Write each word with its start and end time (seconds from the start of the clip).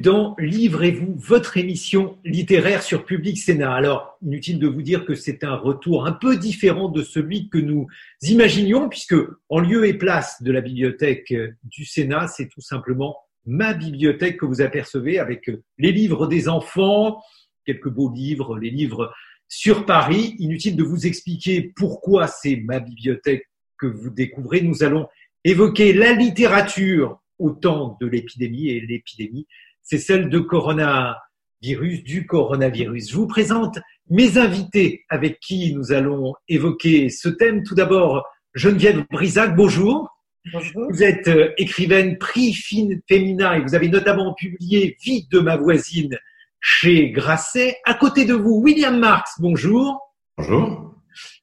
Dans 0.00 0.34
Livrez-vous, 0.38 1.14
votre 1.16 1.56
émission 1.56 2.18
littéraire 2.24 2.82
sur 2.82 3.04
Public 3.04 3.36
Sénat. 3.38 3.72
Alors, 3.72 4.18
inutile 4.22 4.58
de 4.58 4.66
vous 4.66 4.82
dire 4.82 5.04
que 5.04 5.14
c'est 5.14 5.44
un 5.44 5.56
retour 5.56 6.06
un 6.06 6.12
peu 6.12 6.36
différent 6.36 6.88
de 6.88 7.02
celui 7.02 7.48
que 7.48 7.58
nous 7.58 7.86
imaginions, 8.22 8.88
puisque 8.88 9.14
en 9.48 9.60
lieu 9.60 9.86
et 9.86 9.94
place 9.94 10.42
de 10.42 10.52
la 10.52 10.60
bibliothèque 10.60 11.34
du 11.64 11.84
Sénat, 11.84 12.28
c'est 12.28 12.48
tout 12.48 12.60
simplement 12.60 13.16
ma 13.46 13.74
bibliothèque 13.74 14.38
que 14.38 14.46
vous 14.46 14.62
apercevez 14.62 15.18
avec 15.18 15.50
les 15.78 15.92
livres 15.92 16.26
des 16.26 16.48
enfants, 16.48 17.22
quelques 17.66 17.90
beaux 17.90 18.12
livres, 18.12 18.58
les 18.58 18.70
livres 18.70 19.12
sur 19.48 19.84
Paris. 19.86 20.34
Inutile 20.38 20.76
de 20.76 20.84
vous 20.84 21.06
expliquer 21.06 21.72
pourquoi 21.76 22.26
c'est 22.26 22.56
ma 22.56 22.80
bibliothèque 22.80 23.48
que 23.78 23.86
vous 23.86 24.10
découvrez. 24.10 24.62
Nous 24.62 24.82
allons 24.82 25.08
évoquer 25.44 25.92
la 25.92 26.12
littérature 26.12 27.20
au 27.38 27.50
temps 27.50 27.96
de 28.00 28.06
l'épidémie 28.06 28.68
et 28.68 28.80
l'épidémie, 28.80 29.46
c'est 29.90 29.98
celle 29.98 30.28
de 30.28 30.38
coronavirus, 30.38 32.04
du 32.04 32.24
coronavirus. 32.24 33.10
Je 33.10 33.16
vous 33.16 33.26
présente 33.26 33.80
mes 34.08 34.38
invités 34.38 35.04
avec 35.08 35.40
qui 35.40 35.74
nous 35.74 35.90
allons 35.90 36.34
évoquer 36.48 37.08
ce 37.08 37.28
thème. 37.28 37.64
Tout 37.64 37.74
d'abord, 37.74 38.24
Geneviève 38.54 39.04
Brisac, 39.10 39.56
bonjour. 39.56 40.08
Bonjour. 40.52 40.86
Vous 40.92 41.02
êtes 41.02 41.26
euh, 41.26 41.50
écrivaine 41.58 42.18
prix 42.18 42.54
féminin 42.54 43.54
et 43.54 43.60
vous 43.60 43.74
avez 43.74 43.88
notamment 43.88 44.32
publié 44.34 44.96
Vie 45.02 45.26
de 45.28 45.40
ma 45.40 45.56
voisine 45.56 46.16
chez 46.60 47.10
Grasset. 47.10 47.76
À 47.84 47.94
côté 47.94 48.24
de 48.24 48.34
vous, 48.34 48.60
William 48.62 48.96
Marx, 48.96 49.40
bonjour. 49.40 49.98
Bonjour. 50.38 50.94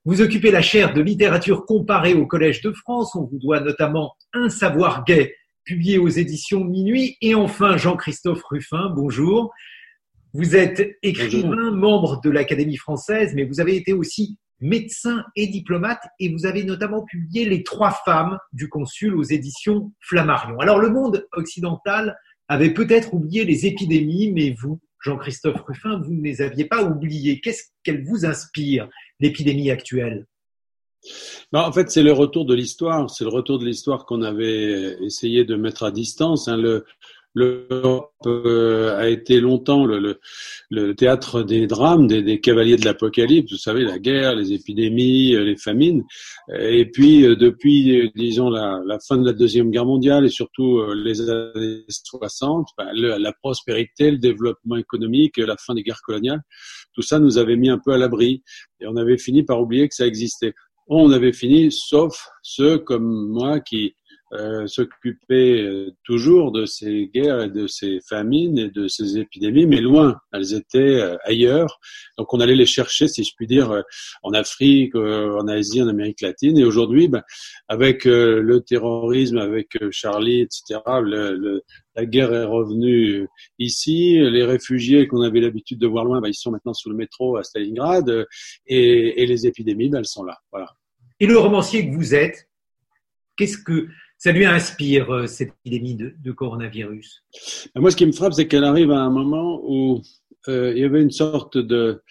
Vous 0.06 0.22
occupez 0.22 0.52
la 0.52 0.62
chaire 0.62 0.94
de 0.94 1.02
littérature 1.02 1.66
comparée 1.66 2.14
au 2.14 2.26
Collège 2.26 2.62
de 2.62 2.72
France. 2.72 3.14
On 3.14 3.26
vous 3.26 3.40
doit 3.40 3.60
notamment 3.60 4.14
Un 4.32 4.48
savoir 4.48 5.04
gay 5.04 5.36
publié 5.68 5.98
aux 5.98 6.08
éditions 6.08 6.64
Minuit. 6.64 7.18
Et 7.22 7.36
enfin, 7.36 7.76
Jean-Christophe 7.76 8.42
Ruffin, 8.50 8.90
bonjour. 8.96 9.54
Vous 10.34 10.56
êtes 10.56 10.98
écrivain, 11.04 11.50
Bonjour. 11.50 11.76
membre 11.76 12.22
de 12.22 12.30
l'Académie 12.30 12.78
française, 12.78 13.34
mais 13.36 13.44
vous 13.44 13.60
avez 13.60 13.76
été 13.76 13.92
aussi 13.92 14.38
médecin 14.62 15.26
et 15.36 15.48
diplomate 15.48 16.02
et 16.20 16.30
vous 16.30 16.46
avez 16.46 16.64
notamment 16.64 17.04
publié 17.04 17.46
Les 17.46 17.64
trois 17.64 17.92
femmes 17.92 18.38
du 18.54 18.70
consul 18.70 19.14
aux 19.14 19.24
éditions 19.24 19.92
Flammarion. 20.00 20.58
Alors 20.60 20.80
le 20.80 20.90
monde 20.90 21.28
occidental 21.34 22.18
avait 22.48 22.74
peut-être 22.74 23.14
oublié 23.14 23.44
les 23.44 23.66
épidémies, 23.66 24.32
mais 24.32 24.56
vous, 24.58 24.80
Jean-Christophe 25.04 25.62
Ruffin, 25.68 26.00
vous 26.00 26.14
ne 26.14 26.24
les 26.24 26.42
aviez 26.42 26.66
pas 26.66 26.84
oubliées. 26.84 27.42
Qu'est-ce 27.42 27.64
qu'elle 27.84 28.06
vous 28.06 28.26
inspire, 28.26 28.88
l'épidémie 29.20 29.70
actuelle? 29.70 30.26
En 31.54 31.72
fait, 31.72 31.90
c'est 31.90 32.04
le 32.04 32.14
retour 32.14 32.46
de 32.46 32.54
l'histoire. 32.54 33.10
C'est 33.10 33.24
le 33.24 33.30
retour 33.30 33.60
de 33.60 33.66
l'histoire 33.66 34.06
qu'on 34.06 34.22
avait 34.22 34.98
essayé 35.02 35.46
de 35.46 35.56
mettre 35.56 35.84
à 35.84 35.92
distance. 35.92 36.48
Hein. 36.48 36.58
Le, 36.58 36.86
L'Europe 37.38 38.14
euh, 38.26 38.98
a 38.98 39.10
été 39.10 39.40
longtemps 39.40 39.86
le, 39.86 40.96
théâtre 40.96 41.44
des 41.44 41.68
drames, 41.68 42.08
des, 42.08 42.40
cavaliers 42.40 42.78
de 42.78 42.86
l'apocalypse. 42.86 43.52
Vous 43.52 43.60
savez, 43.60 43.84
la 43.84 44.00
guerre, 44.00 44.36
les 44.36 44.54
épidémies, 44.54 45.36
euh, 45.36 45.44
les 45.44 45.56
famines. 45.56 46.04
Et 46.58 46.90
puis, 46.90 47.26
euh, 47.26 47.36
depuis, 47.36 48.12
disons, 48.16 48.50
la, 48.50 48.82
fin 49.08 49.18
de 49.18 49.26
la 49.26 49.34
Deuxième 49.34 49.70
Guerre 49.70 49.86
mondiale 49.86 50.26
et 50.26 50.30
surtout 50.30 50.82
les 50.96 51.30
années 51.30 51.84
60, 51.88 52.70
ben, 52.76 52.88
la 52.94 53.34
prospérité, 53.34 54.10
le 54.10 54.18
développement 54.18 54.78
économique, 54.78 55.38
la 55.38 55.58
fin 55.58 55.76
des 55.76 55.84
guerres 55.84 56.02
coloniales, 56.02 56.42
tout 56.94 57.04
ça 57.04 57.20
nous 57.20 57.38
avait 57.38 57.56
mis 57.56 57.70
un 57.70 57.78
peu 57.78 57.92
à 57.92 58.00
l'abri. 58.00 58.42
Et 58.80 58.88
on 58.88 58.96
avait 58.96 59.20
fini 59.20 59.44
par 59.44 59.62
oublier 59.62 59.88
que 59.88 59.94
ça 59.94 60.08
existait. 60.08 60.54
On 60.90 61.12
avait 61.12 61.34
fini, 61.34 61.70
sauf 61.70 62.30
ceux 62.42 62.78
comme 62.78 63.30
moi 63.30 63.60
qui 63.60 63.96
euh, 64.34 64.68
s'occupaient 64.68 65.62
euh, 65.62 65.92
toujours 66.04 66.52
de 66.52 66.66
ces 66.66 67.10
guerres 67.14 67.44
et 67.44 67.50
de 67.50 67.66
ces 67.68 68.00
famines 68.08 68.58
et 68.58 68.70
de 68.70 68.88
ces 68.88 69.18
épidémies, 69.18 69.66
mais 69.66 69.80
loin. 69.80 70.20
Elles 70.34 70.54
étaient 70.54 70.80
euh, 70.80 71.16
ailleurs. 71.24 71.80
Donc 72.18 72.34
on 72.34 72.40
allait 72.40 72.56
les 72.56 72.66
chercher, 72.66 73.08
si 73.08 73.24
je 73.24 73.32
puis 73.36 73.48
dire, 73.48 73.72
euh, 73.72 73.82
en 74.24 74.34
Afrique, 74.34 74.96
en 74.96 75.48
Asie, 75.48 75.82
en 75.82 75.88
Amérique 75.88 76.22
latine. 76.22 76.58
Et 76.58 76.66
aujourd'hui, 76.66 77.08
ben, 77.08 77.24
avec 77.68 78.06
le 78.06 78.60
terrorisme, 78.62 79.38
avec 79.38 79.78
Charlie, 79.92 80.42
etc., 80.42 80.80
la 81.96 82.06
guerre 82.06 82.34
est 82.34 82.44
revenue 82.44 83.28
ici. 83.60 84.20
Les 84.20 84.44
réfugiés 84.44 85.08
qu'on 85.08 85.22
avait 85.22 85.40
l'habitude 85.40 85.80
de 85.80 85.88
voir 85.88 86.06
loin, 86.06 86.22
ben, 86.22 86.28
ils 86.28 86.34
sont 86.34 86.52
maintenant 86.52 86.74
sous 86.74 86.90
le 86.90 86.96
métro 86.96 87.38
à 87.38 87.44
Stalingrad. 87.44 88.26
Et, 88.66 89.26
les 89.26 89.48
épidémies, 89.48 89.90
ben, 89.90 90.00
elles 90.00 90.06
sont 90.06 90.24
là. 90.24 90.38
Et 91.20 91.28
le 91.28 91.38
romancier 91.38 91.90
que 91.90 91.96
vous 91.96 92.14
êtes, 92.14 92.50
qu'est-ce 93.38 93.58
que 93.58 93.88
ça 94.18 94.32
lui 94.32 94.46
inspire, 94.46 95.12
euh, 95.12 95.28
cette 95.28 95.54
épidémie 95.66 95.96
de, 95.96 96.32
coronavirus 96.32 97.24
Ben, 97.74 97.82
Moi, 97.82 97.92
ce 97.92 97.96
qui 97.96 98.06
me 98.06 98.12
frappe, 98.12 98.34
c'est 98.34 98.48
qu'elle 98.48 98.64
arrive 98.64 98.92
à 98.92 99.00
un 99.00 99.10
moment 99.10 99.62
où 99.64 100.02
euh, 100.48 100.74
il 100.76 100.82
y 100.82 100.86
avait 100.86 101.02
une 101.02 101.12
sorte 101.12 101.58
de 101.58 102.02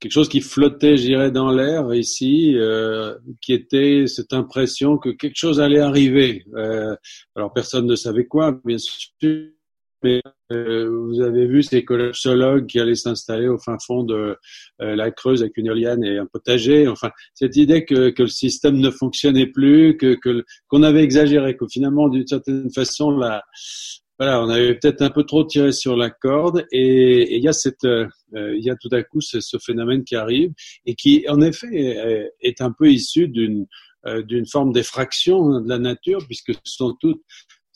quelque 0.00 0.12
chose 0.12 0.28
qui 0.28 0.40
flottait, 0.40 0.96
je 0.96 1.02
dirais, 1.02 1.30
dans 1.30 1.50
l'air 1.50 1.94
ici, 1.94 2.54
euh, 2.56 3.14
qui 3.40 3.52
était 3.52 4.06
cette 4.06 4.32
impression 4.32 4.98
que 4.98 5.10
quelque 5.10 5.36
chose 5.36 5.60
allait 5.60 5.80
arriver. 5.80 6.44
Alors 7.34 7.52
personne 7.54 7.86
ne 7.86 7.96
savait 7.96 8.26
quoi, 8.26 8.60
bien 8.64 8.78
sûr. 8.78 9.55
Mais 10.06 10.22
euh, 10.52 10.88
vous 10.88 11.20
avez 11.20 11.48
vu 11.48 11.64
ces 11.64 11.84
collapsologues 11.84 12.66
qui 12.66 12.78
allaient 12.78 12.94
s'installer 12.94 13.48
au 13.48 13.58
fin 13.58 13.76
fond 13.84 14.04
de 14.04 14.36
euh, 14.80 14.94
la 14.94 15.10
Creuse 15.10 15.42
avec 15.42 15.56
une 15.56 15.66
éolienne 15.66 16.04
et 16.04 16.18
un 16.18 16.26
potager. 16.26 16.86
Enfin, 16.86 17.10
cette 17.34 17.56
idée 17.56 17.84
que, 17.84 18.10
que 18.10 18.22
le 18.22 18.28
système 18.28 18.76
ne 18.76 18.90
fonctionnait 18.90 19.48
plus, 19.48 19.96
que 19.96 20.16
qu'on 20.68 20.84
avait 20.84 21.02
exagéré, 21.02 21.56
que 21.56 21.66
finalement, 21.68 22.08
d'une 22.08 22.26
certaine 22.26 22.70
façon, 22.70 23.10
la, 23.10 23.42
voilà, 24.20 24.40
on 24.44 24.48
avait 24.48 24.76
peut-être 24.76 25.02
un 25.02 25.10
peu 25.10 25.24
trop 25.24 25.42
tiré 25.42 25.72
sur 25.72 25.96
la 25.96 26.10
corde 26.10 26.64
et 26.70 27.36
il 27.36 27.42
y 27.42 27.48
a 27.48 27.52
cette, 27.52 27.84
euh, 27.84 28.06
y 28.32 28.70
a 28.70 28.76
tout 28.76 28.90
à 28.92 29.02
coup 29.02 29.20
ce, 29.20 29.58
phénomène 29.58 30.04
qui 30.04 30.14
arrive 30.14 30.52
et 30.84 30.94
qui, 30.94 31.24
en 31.28 31.40
effet, 31.40 31.74
est, 31.74 32.30
est 32.42 32.60
un 32.60 32.70
peu 32.70 32.88
issu 32.90 33.26
d'une 33.26 33.66
d'une 34.28 34.46
forme 34.46 34.72
d'effraction 34.72 35.58
de 35.60 35.68
la 35.68 35.80
nature 35.80 36.24
puisque 36.28 36.54
ce 36.54 36.60
sont 36.62 36.94
toutes 37.00 37.22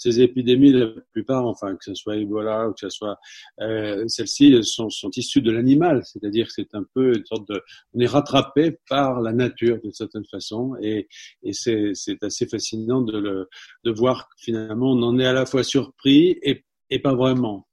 ces 0.00 0.20
épidémies, 0.20 0.72
la 0.72 0.88
plupart, 1.12 1.44
enfin 1.46 1.76
que 1.76 1.84
ce 1.84 1.94
soit 1.94 2.16
Ebola 2.16 2.68
ou 2.68 2.72
que 2.72 2.80
ce 2.80 2.88
soit 2.88 3.16
euh, 3.60 4.04
celles-ci, 4.08 4.58
sont, 4.64 4.90
sont 4.90 5.10
issues 5.16 5.42
de 5.42 5.52
l'animal, 5.52 6.02
c'est-à-dire 6.04 6.46
que 6.46 6.52
c'est 6.52 6.74
un 6.74 6.84
peu 6.94 7.16
une 7.16 7.26
sorte 7.26 7.46
de, 7.48 7.62
on 7.92 8.00
est 8.00 8.06
rattrapé 8.06 8.78
par 8.88 9.20
la 9.20 9.32
nature 9.32 9.76
d'une 9.82 9.92
certaine 9.92 10.24
façon 10.24 10.62
et, 10.80 11.08
et 11.42 11.52
c'est 11.52 11.92
c'est 11.94 12.22
assez 12.24 12.46
fascinant 12.46 13.02
de 13.02 13.18
le 13.26 13.48
de 13.84 13.90
voir 13.90 14.28
que 14.28 14.34
finalement 14.38 14.92
on 14.92 15.02
en 15.02 15.18
est 15.18 15.26
à 15.26 15.34
la 15.34 15.46
fois 15.46 15.62
surpris 15.62 16.38
et, 16.42 16.64
et 16.88 16.98
pas 16.98 17.14
vraiment. 17.14 17.66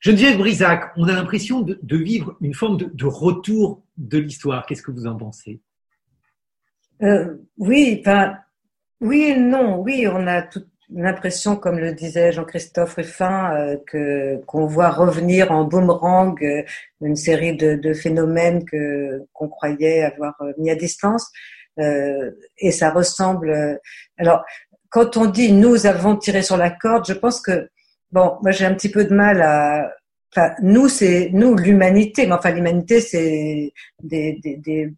Geneviève 0.00 0.38
Brisac, 0.38 0.92
on 0.96 1.08
a 1.08 1.12
l'impression 1.12 1.60
de, 1.62 1.78
de 1.82 1.96
vivre 1.96 2.36
une 2.40 2.54
forme 2.54 2.76
de, 2.76 2.90
de 2.92 3.06
retour 3.06 3.82
de 3.96 4.18
l'histoire. 4.18 4.64
Qu'est-ce 4.66 4.82
que 4.82 4.92
vous 4.92 5.06
en 5.06 5.16
pensez? 5.16 5.60
Euh, 7.02 7.34
oui, 7.56 7.98
enfin, 8.00 8.36
oui 9.00 9.20
et 9.22 9.36
non. 9.36 9.80
Oui, 9.80 10.06
on 10.06 10.26
a 10.26 10.42
toute 10.42 10.68
l'impression, 10.94 11.56
comme 11.56 11.78
le 11.78 11.92
disait 11.92 12.32
Jean-Christophe 12.32 12.94
Ruffin, 12.94 13.54
euh, 13.54 13.76
que 13.86 14.36
qu'on 14.46 14.66
voit 14.66 14.90
revenir 14.90 15.52
en 15.52 15.64
boomerang 15.64 16.36
euh, 16.42 16.62
une 17.00 17.16
série 17.16 17.56
de, 17.56 17.74
de 17.76 17.92
phénomènes 17.92 18.64
que 18.64 19.22
qu'on 19.32 19.48
croyait 19.48 20.02
avoir 20.02 20.34
euh, 20.40 20.52
mis 20.58 20.70
à 20.70 20.74
distance. 20.74 21.30
Euh, 21.78 22.30
et 22.58 22.72
ça 22.72 22.90
ressemble. 22.90 23.50
euh, 23.50 23.76
alors, 24.18 24.44
quand 24.90 25.16
on 25.16 25.26
dit 25.26 25.52
nous 25.52 25.86
avons 25.86 26.16
tiré 26.16 26.42
sur 26.42 26.56
la 26.56 26.70
corde, 26.70 27.06
je 27.06 27.12
pense 27.12 27.40
que 27.40 27.68
bon, 28.10 28.36
moi 28.42 28.50
j'ai 28.50 28.64
un 28.64 28.74
petit 28.74 28.90
peu 28.90 29.04
de 29.04 29.14
mal 29.14 29.42
à. 29.42 29.92
Enfin, 30.34 30.54
nous 30.62 30.88
c'est 30.88 31.30
nous 31.32 31.56
l'humanité, 31.56 32.26
mais 32.26 32.34
enfin 32.34 32.50
l'humanité 32.50 33.00
c'est 33.00 33.72
des, 34.02 34.38
des, 34.42 34.56
des 34.56 34.92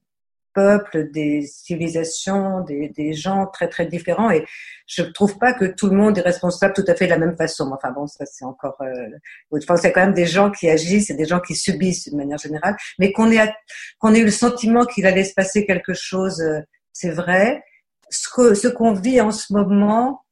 des 1.13 1.43
civilisations, 1.43 2.61
des, 2.63 3.13
gens 3.13 3.47
très 3.47 3.69
très 3.69 3.87
différents 3.87 4.31
et 4.31 4.45
je 4.87 5.03
trouve 5.03 5.39
pas 5.39 5.53
que 5.53 5.65
tout 5.65 5.89
le 5.89 5.97
monde 5.97 6.19
est 6.19 6.23
responsable 6.23 6.75
tout 6.75 6.85
à 6.87 6.95
fait 6.95 7.07
de 7.07 7.11
la 7.11 7.19
même 7.19 7.37
façon. 7.37 7.71
Enfin 7.73 7.91
bon, 7.91 8.07
ça 8.07 8.25
c'est 8.27 8.45
encore. 8.45 8.77
Euh, 8.81 9.09
y 9.53 9.87
a 9.87 9.91
quand 9.91 10.01
même 10.01 10.15
des 10.15 10.27
gens 10.27 10.51
qui 10.51 10.69
agissent 10.69 11.11
et 11.11 11.15
des 11.15 11.27
gens 11.27 11.41
qui 11.41 11.55
subissent 11.55 12.09
d'une 12.09 12.19
manière 12.19 12.39
générale, 12.39 12.77
mais 12.99 13.13
qu'on 13.13 13.31
ait 13.31 13.53
qu'on 13.99 14.15
ait 14.15 14.21
eu 14.21 14.25
le 14.25 14.31
sentiment 14.31 14.85
qu'il 14.85 15.07
allait 15.07 15.25
se 15.25 15.35
passer 15.35 15.67
quelque 15.67 15.95
chose, 15.95 16.41
euh, 16.41 16.61
c'est 16.93 17.11
vrai. 17.11 17.63
Ce 18.11 18.69
qu'on 18.69 18.93
vit 18.93 19.21
en 19.21 19.31
ce 19.31 19.53
moment 19.53 20.25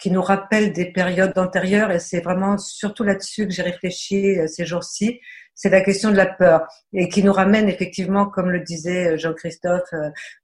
qui 0.00 0.10
nous 0.10 0.22
rappellent 0.22 0.72
des 0.72 0.86
périodes 0.86 1.38
antérieures 1.38 1.92
et 1.92 2.00
c'est 2.00 2.20
vraiment 2.20 2.58
surtout 2.58 3.04
là-dessus 3.04 3.46
que 3.46 3.52
j'ai 3.52 3.62
réfléchi 3.62 4.36
ces 4.48 4.66
jours-ci. 4.66 5.20
C'est 5.60 5.68
la 5.68 5.82
question 5.82 6.10
de 6.10 6.16
la 6.16 6.26
peur 6.26 6.66
et 6.94 7.08
qui 7.08 7.22
nous 7.22 7.32
ramène 7.32 7.68
effectivement, 7.68 8.24
comme 8.26 8.50
le 8.50 8.60
disait 8.60 9.18
Jean-Christophe, 9.18 9.92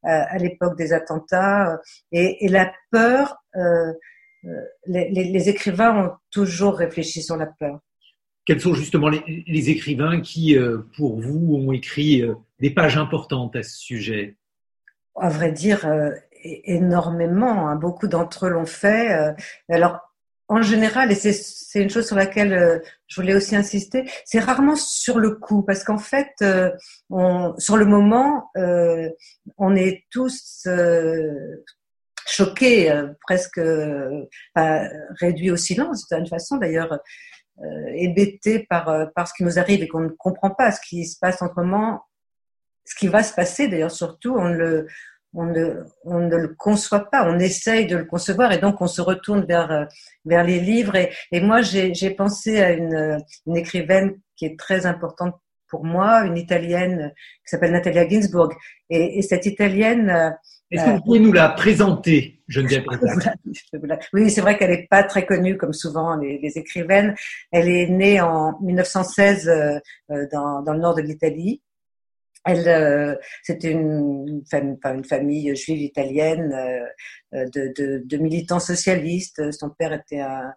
à 0.03 0.37
l'époque 0.37 0.77
des 0.77 0.93
attentats. 0.93 1.79
Et, 2.13 2.45
et 2.45 2.49
la 2.49 2.71
peur, 2.91 3.43
les, 3.55 5.09
les, 5.11 5.25
les 5.25 5.49
écrivains 5.49 6.05
ont 6.05 6.13
toujours 6.31 6.77
réfléchi 6.77 7.23
sur 7.23 7.37
la 7.37 7.47
peur 7.47 7.81
quels 8.47 8.61
sont 8.61 8.75
justement 8.75 9.09
les, 9.09 9.71
écrivains 9.71 10.21
qui, 10.21 10.57
euh, 10.57 10.79
pour 10.97 11.21
vous, 11.21 11.57
ont 11.57 11.73
écrit 11.73 12.23
euh, 12.23 12.35
des 12.61 12.71
pages 12.71 12.97
importantes 12.97 13.57
à 13.57 13.63
ce 13.63 13.77
sujet? 13.77 14.37
À 15.17 15.29
vrai 15.29 15.51
dire, 15.51 15.85
euh, 15.85 16.11
énormément. 16.45 17.69
Hein. 17.69 17.75
Beaucoup 17.75 18.07
d'entre 18.07 18.47
eux 18.47 18.51
l'ont 18.51 18.67
fait. 18.67 19.35
Alors, 19.69 20.06
en 20.49 20.63
général, 20.63 21.11
et 21.11 21.15
c'est 21.15 21.83
une 21.83 21.91
chose 21.91 22.07
sur 22.07 22.17
laquelle 22.17 22.81
je 23.09 23.21
voulais 23.21 23.35
aussi 23.35 23.57
insister, 23.57 24.09
c'est 24.25 24.39
rarement 24.39 24.77
sur 24.77 25.19
le 25.19 25.33
coup, 25.33 25.63
parce 25.63 25.83
qu'en 25.83 25.99
fait, 25.99 26.33
on, 27.11 27.55
sur 27.59 27.77
le 27.77 27.85
moment, 27.85 28.51
on 29.59 29.75
est 29.75 30.05
tous 30.11 30.69
choqués, 32.27 33.03
presque 33.23 33.61
réduits 35.21 35.51
au 35.51 35.57
silence, 35.57 36.07
d'une 36.09 36.29
façon 36.29 36.59
d'ailleurs 36.59 36.97
euh, 37.65 37.87
hébété 37.95 38.67
par, 38.69 38.91
euh, 38.91 39.07
par 39.15 39.27
ce 39.27 39.33
qui 39.33 39.43
nous 39.43 39.59
arrive 39.59 39.83
et 39.83 39.89
qu'on 39.89 40.01
ne 40.01 40.11
comprend 40.11 40.51
pas 40.51 40.71
ce 40.73 40.81
qui 40.87 41.07
se 41.07 41.19
passe 41.19 41.41
en 41.41 41.49
ce 41.49 42.03
ce 42.85 42.95
qui 42.95 43.09
va 43.09 43.23
se 43.23 43.33
passer 43.33 43.67
d'ailleurs 43.67 43.91
surtout, 43.91 44.35
on 44.37 44.49
le, 44.49 44.87
on 45.37 45.45
ne, 45.45 45.85
on 46.05 46.21
ne 46.21 46.37
le 46.37 46.55
conçoit 46.55 47.11
pas, 47.11 47.29
on 47.29 47.39
essaye 47.39 47.87
de 47.87 47.97
le 47.97 48.05
concevoir 48.05 48.53
et 48.53 48.59
donc 48.59 48.81
on 48.81 48.87
se 48.87 49.03
retourne 49.03 49.45
vers, 49.45 49.71
euh, 49.71 49.85
vers 50.25 50.43
les 50.43 50.59
livres. 50.59 50.97
Et, 50.97 51.13
et 51.31 51.41
moi, 51.41 51.61
j'ai 51.63 52.11
pensé 52.11 52.61
à 52.61 52.73
une, 52.73 53.19
une 53.47 53.57
écrivaine 53.57 54.19
qui 54.35 54.47
est 54.47 54.59
très 54.59 54.87
importante 54.87 55.35
pour 55.69 55.85
moi, 55.85 56.25
une 56.25 56.37
italienne 56.37 57.13
qui 57.45 57.51
s'appelle 57.51 57.73
Natalia 57.73 58.09
Ginsburg. 58.09 58.53
Et, 58.89 59.19
et 59.19 59.23
cette 59.23 59.47
italienne, 59.47 60.35
est-ce 60.71 60.85
que 60.85 60.91
vous 60.91 61.03
pouvez 61.03 61.21
nous 61.21 61.33
la 61.33 61.51
présenter, 61.51 62.41
Geneviève 62.49 62.85
Oui, 64.13 64.31
c'est 64.31 64.41
vrai 64.41 64.59
qu'elle 64.59 64.71
n'est 64.71 64.87
pas 64.91 65.05
très 65.05 65.25
connue 65.25 65.57
comme 65.57 65.73
souvent 65.73 66.17
les, 66.17 66.53
écrivaines. 66.57 67.15
Elle 67.53 67.69
est 67.69 67.89
née 67.89 68.21
en 68.21 68.59
1916 68.61 69.49
euh, 69.49 69.79
euh, 70.11 70.27
dans, 70.33 70.63
dans 70.63 70.73
le 70.73 70.81
nord 70.81 70.95
de 70.95 71.03
l'Italie. 71.03 71.61
Elle, 72.47 72.69
euh, 72.69 73.17
c'était 73.43 73.73
une, 73.73 74.45
une, 74.53 75.05
famille 75.05 75.55
juive 75.57 75.83
italienne 75.83 76.55
de, 77.33 77.73
de, 77.77 78.03
de, 78.05 78.17
militants 78.19 78.61
socialistes. 78.61 79.51
Son 79.51 79.71
père 79.71 79.93
était 79.93 80.21
un, 80.21 80.55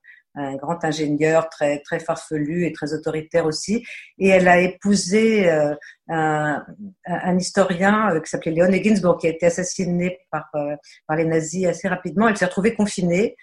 grand 0.56 0.84
ingénieur 0.86 1.50
très 1.50 1.80
très 1.80 2.00
farfelu 2.00 2.66
et 2.66 2.72
très 2.72 2.94
autoritaire 2.94 3.46
aussi. 3.46 3.84
Et 4.20 4.30
elle 4.30 4.48
a 4.48 4.60
épousé 4.62 5.50
euh, 5.50 5.74
un, 6.08 7.38
historien 7.38 8.14
euh, 8.14 8.20
qui 8.22 8.30
s'appelait 8.30 8.52
Léon 8.52 8.72
Ginsburg, 8.72 9.20
qui 9.20 9.28
a 9.28 9.32
été 9.32 9.48
assassiné 9.48 10.20
par 10.32 10.48
euh, 10.56 10.76
par 11.08 11.18
les 11.18 11.26
nazis 11.26 11.66
assez 11.66 11.88
rapidement. 11.88 12.28
Elle 12.30 12.38
s'est 12.38 12.46
retrouvée 12.46 12.76
confinée 12.76 13.36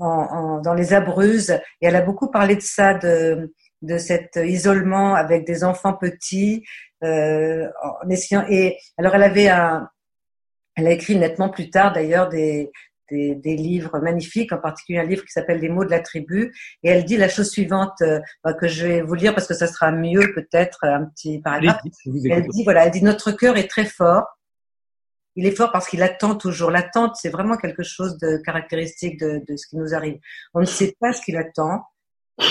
en, 0.00 0.60
dans 0.60 0.74
les 0.74 0.94
Abruzes 0.94 1.50
et 1.80 1.86
elle 1.86 1.96
a 1.96 2.02
beaucoup 2.02 2.30
parlé 2.30 2.56
de 2.56 2.62
ça, 2.62 2.94
de 2.94 3.52
de 3.82 3.98
cet 3.98 4.36
isolement 4.36 5.14
avec 5.14 5.44
des 5.44 5.64
enfants 5.64 5.94
petits, 5.94 6.64
en 7.02 8.08
essayant. 8.08 8.44
Et 8.48 8.78
alors 8.98 9.14
elle 9.14 9.24
avait 9.24 9.48
un, 9.48 9.88
elle 10.76 10.86
a 10.86 10.90
écrit 10.92 11.16
nettement 11.16 11.50
plus 11.50 11.70
tard 11.70 11.92
d'ailleurs 11.92 12.28
des, 12.28 12.70
des, 13.12 13.56
livres 13.56 13.98
magnifiques, 14.00 14.52
en 14.52 14.58
particulier 14.58 14.98
un 14.98 15.04
livre 15.04 15.24
qui 15.24 15.32
s'appelle 15.32 15.60
Les 15.60 15.68
mots 15.68 15.84
de 15.84 15.90
la 15.90 16.00
tribu. 16.00 16.54
Et 16.82 16.90
elle 16.90 17.04
dit 17.04 17.16
la 17.16 17.28
chose 17.28 17.50
suivante 17.50 18.00
euh, 18.02 18.20
que 18.60 18.68
je 18.68 18.86
vais 18.86 19.02
vous 19.02 19.14
lire 19.14 19.34
parce 19.34 19.46
que 19.46 19.54
ça 19.54 19.66
sera 19.66 19.92
mieux 19.92 20.32
peut-être 20.34 20.84
un 20.84 21.04
petit 21.06 21.40
paragraphe. 21.40 21.80
elle 22.06 22.48
dit 22.48 22.64
voilà, 22.64 22.86
elle 22.86 22.90
dit 22.90 23.02
notre 23.02 23.32
cœur 23.32 23.56
est 23.56 23.68
très 23.68 23.84
fort. 23.84 24.26
Il 25.34 25.46
est 25.46 25.56
fort 25.56 25.72
parce 25.72 25.88
qu'il 25.88 26.02
attend 26.02 26.34
toujours. 26.34 26.70
L'attente, 26.70 27.16
c'est 27.16 27.30
vraiment 27.30 27.56
quelque 27.56 27.82
chose 27.82 28.18
de 28.18 28.36
caractéristique 28.44 29.18
de, 29.18 29.42
de 29.46 29.56
ce 29.56 29.66
qui 29.66 29.76
nous 29.76 29.94
arrive. 29.94 30.18
On 30.52 30.60
ne 30.60 30.66
sait 30.66 30.94
pas 31.00 31.12
ce 31.12 31.22
qu'il 31.22 31.36
attend. 31.36 31.84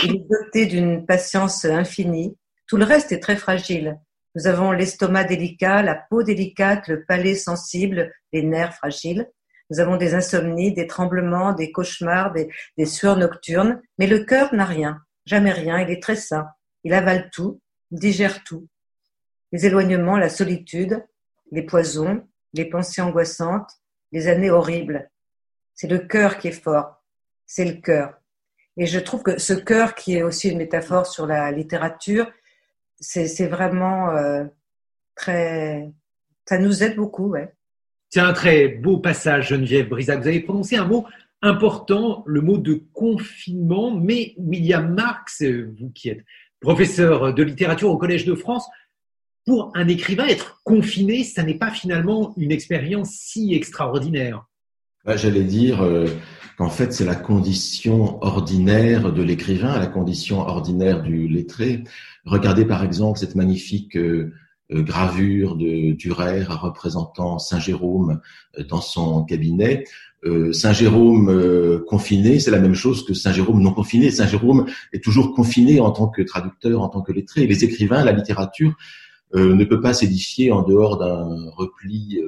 Il 0.03 0.15
est 0.15 0.25
doté 0.29 0.65
d'une 0.65 1.05
patience 1.05 1.65
infinie. 1.65 2.37
Tout 2.67 2.77
le 2.77 2.85
reste 2.85 3.11
est 3.11 3.19
très 3.19 3.35
fragile. 3.35 3.99
Nous 4.35 4.47
avons 4.47 4.71
l'estomac 4.71 5.25
délicat, 5.25 5.81
la 5.81 5.95
peau 5.95 6.23
délicate, 6.23 6.87
le 6.87 7.03
palais 7.03 7.35
sensible, 7.35 8.13
les 8.31 8.43
nerfs 8.43 8.75
fragiles. 8.75 9.29
Nous 9.69 9.79
avons 9.79 9.97
des 9.97 10.15
insomnies, 10.15 10.73
des 10.73 10.87
tremblements, 10.87 11.53
des 11.53 11.71
cauchemars, 11.71 12.33
des, 12.33 12.85
sueurs 12.85 13.17
nocturnes, 13.17 13.81
mais 13.97 14.07
le 14.07 14.23
cœur 14.23 14.53
n'a 14.53 14.65
rien, 14.65 15.01
jamais 15.25 15.51
rien, 15.51 15.79
il 15.79 15.89
est 15.89 16.01
très 16.01 16.15
sain. 16.15 16.47
Il 16.83 16.93
avale 16.93 17.29
tout, 17.31 17.61
digère 17.89 18.43
tout. 18.43 18.67
Les 19.51 19.65
éloignements, 19.65 20.17
la 20.17 20.29
solitude, 20.29 21.03
les 21.51 21.63
poisons, 21.63 22.25
les 22.53 22.65
pensées 22.65 23.01
angoissantes, 23.01 23.71
les 24.11 24.27
années 24.27 24.49
horribles. 24.49 25.09
C'est 25.75 25.87
le 25.87 25.99
cœur 25.99 26.37
qui 26.37 26.49
est 26.49 26.63
fort, 26.63 27.03
c'est 27.45 27.65
le 27.65 27.81
cœur. 27.81 28.21
Et 28.77 28.85
je 28.85 28.99
trouve 28.99 29.23
que 29.23 29.37
ce 29.37 29.53
cœur, 29.53 29.95
qui 29.95 30.15
est 30.15 30.23
aussi 30.23 30.49
une 30.49 30.57
métaphore 30.57 31.05
sur 31.05 31.25
la 31.25 31.51
littérature, 31.51 32.31
c'est 33.01 33.47
vraiment 33.47 34.11
euh, 34.11 34.45
très... 35.15 35.91
Ça 36.47 36.57
nous 36.57 36.83
aide 36.83 36.95
beaucoup, 36.95 37.29
ouais. 37.29 37.53
C'est 38.09 38.19
un 38.19 38.33
très 38.33 38.67
beau 38.67 38.97
passage, 38.97 39.49
Geneviève 39.49 39.89
Brisac. 39.89 40.21
Vous 40.21 40.27
avez 40.27 40.41
prononcé 40.41 40.75
un 40.75 40.85
mot 40.85 41.05
important, 41.41 42.23
le 42.27 42.41
mot 42.41 42.57
de 42.57 42.83
confinement, 42.93 43.91
mais 43.91 44.33
William 44.37 44.93
Marx, 44.93 45.43
vous 45.43 45.89
qui 45.91 46.09
êtes 46.09 46.23
professeur 46.59 47.33
de 47.33 47.43
littérature 47.43 47.89
au 47.89 47.97
Collège 47.97 48.25
de 48.25 48.35
France, 48.35 48.67
pour 49.45 49.71
un 49.75 49.87
écrivain, 49.87 50.27
être 50.27 50.61
confiné, 50.63 51.23
ça 51.23 51.43
n'est 51.43 51.57
pas 51.57 51.71
finalement 51.71 52.33
une 52.37 52.51
expérience 52.51 53.11
si 53.11 53.53
extraordinaire. 53.53 54.45
J'allais 55.07 55.43
dire 55.43 55.81
euh, 55.81 56.07
qu'en 56.57 56.69
fait, 56.69 56.93
c'est 56.93 57.05
la 57.05 57.15
condition 57.15 58.23
ordinaire 58.23 59.11
de 59.11 59.23
l'écrivain, 59.23 59.79
la 59.79 59.87
condition 59.87 60.39
ordinaire 60.39 61.01
du 61.01 61.27
lettré. 61.27 61.83
Regardez 62.25 62.65
par 62.65 62.83
exemple 62.83 63.17
cette 63.17 63.35
magnifique 63.35 63.97
euh, 63.97 64.31
euh, 64.73 64.83
gravure 64.83 65.55
de 65.55 65.93
Durer 65.93 66.43
représentant 66.43 67.39
Saint 67.39 67.59
Jérôme 67.59 68.21
euh, 68.57 68.63
dans 68.63 68.81
son 68.81 69.23
cabinet. 69.23 69.83
Euh, 70.23 70.53
Saint 70.53 70.71
Jérôme 70.71 71.83
confiné, 71.87 72.39
c'est 72.39 72.51
la 72.51 72.59
même 72.59 72.75
chose 72.75 73.05
que 73.05 73.13
Saint 73.13 73.33
Jérôme 73.33 73.61
non 73.61 73.73
confiné. 73.73 74.11
Saint 74.11 74.27
Jérôme 74.27 74.67
est 74.93 75.03
toujours 75.03 75.33
confiné 75.33 75.79
en 75.79 75.91
tant 75.91 76.07
que 76.07 76.21
traducteur, 76.21 76.81
en 76.81 76.89
tant 76.89 77.01
que 77.01 77.11
lettré. 77.11 77.47
Les 77.47 77.63
écrivains, 77.63 78.03
la 78.03 78.11
littérature 78.11 78.75
ne 79.33 79.63
peut 79.63 79.81
pas 79.81 79.93
s'édifier 79.93 80.51
en 80.51 80.61
dehors 80.61 80.99
d'un 80.99 81.49
repli, 81.55 82.21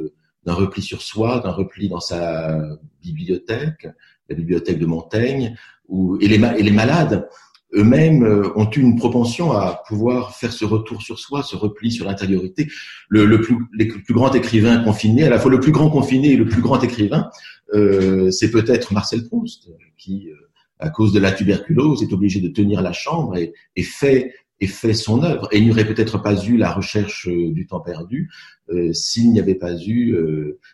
d'un 0.46 0.54
repli 0.54 0.82
sur 0.82 1.02
soi, 1.02 1.40
d'un 1.40 1.52
repli 1.52 1.90
dans 1.90 2.00
sa 2.00 2.60
bibliothèque, 3.02 3.88
la 4.30 4.36
bibliothèque 4.36 4.80
de 4.80 4.86
Montaigne, 4.86 5.56
ou, 5.88 6.18
et, 6.20 6.28
les, 6.28 6.38
les 6.38 6.72
malades 6.72 7.28
eux-mêmes 7.76 8.24
euh, 8.24 8.52
ont 8.56 8.70
eu 8.70 8.80
une 8.80 8.96
propension 8.96 9.52
à 9.52 9.84
pouvoir 9.88 10.36
faire 10.36 10.54
ce 10.54 10.66
retour 10.66 11.02
sur 11.02 11.20
soi, 11.20 11.44
ce 11.44 11.56
repli 11.56 11.92
sur 11.92 12.06
l'intériorité. 12.06 12.68
Le, 13.10 13.42
plus, 13.42 13.58
plus 13.68 14.14
grand 14.14 14.34
écrivain 14.34 14.84
confiné, 14.84 15.24
à 15.24 15.30
la 15.30 15.40
fois 15.40 15.52
le 15.52 15.60
plus 15.60 15.72
grand 15.72 15.90
confiné 15.90 16.34
et 16.34 16.38
le 16.38 16.46
plus 16.46 16.62
grand 16.62 16.82
écrivain, 16.82 17.30
euh, 17.74 18.30
c'est 18.32 18.52
peut-être 18.52 18.94
Marcel 18.94 19.28
Proust, 19.28 19.70
qui, 19.98 20.30
euh, 20.30 20.36
à 20.80 20.90
cause 20.90 21.14
de 21.14 21.20
la 21.20 21.32
tuberculose, 21.32 22.04
est 22.04 22.14
obligé 22.14 22.42
de 22.42 22.50
tenir 22.50 22.82
la 22.82 22.94
chambre 22.94 23.38
et, 23.38 23.54
et 23.76 23.84
fait 23.84 24.34
et 24.64 24.68
fait 24.68 24.94
son 24.94 25.24
œuvre. 25.24 25.48
Et 25.52 25.58
il 25.60 25.66
n'y 25.66 25.72
aurait 25.72 25.86
peut-être 25.86 26.22
pas 26.22 26.42
eu 26.44 26.58
la 26.58 26.72
recherche 26.72 27.28
euh, 27.28 27.52
du 27.52 27.68
temps 27.68 27.82
perdu 27.82 28.30
euh, 28.70 28.94
s'il 28.94 29.32
n'y 29.32 29.40
avait 29.40 29.56
pas 29.56 29.74
eu 29.74 30.18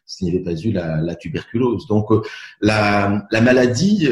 s'il 0.05 0.27
n'y 0.27 0.35
avait 0.35 0.43
pas 0.43 0.59
eu 0.59 0.71
la, 0.71 1.01
la 1.01 1.15
tuberculose. 1.15 1.87
Donc 1.87 2.09
la, 2.61 3.25
la 3.31 3.41
maladie 3.41 4.07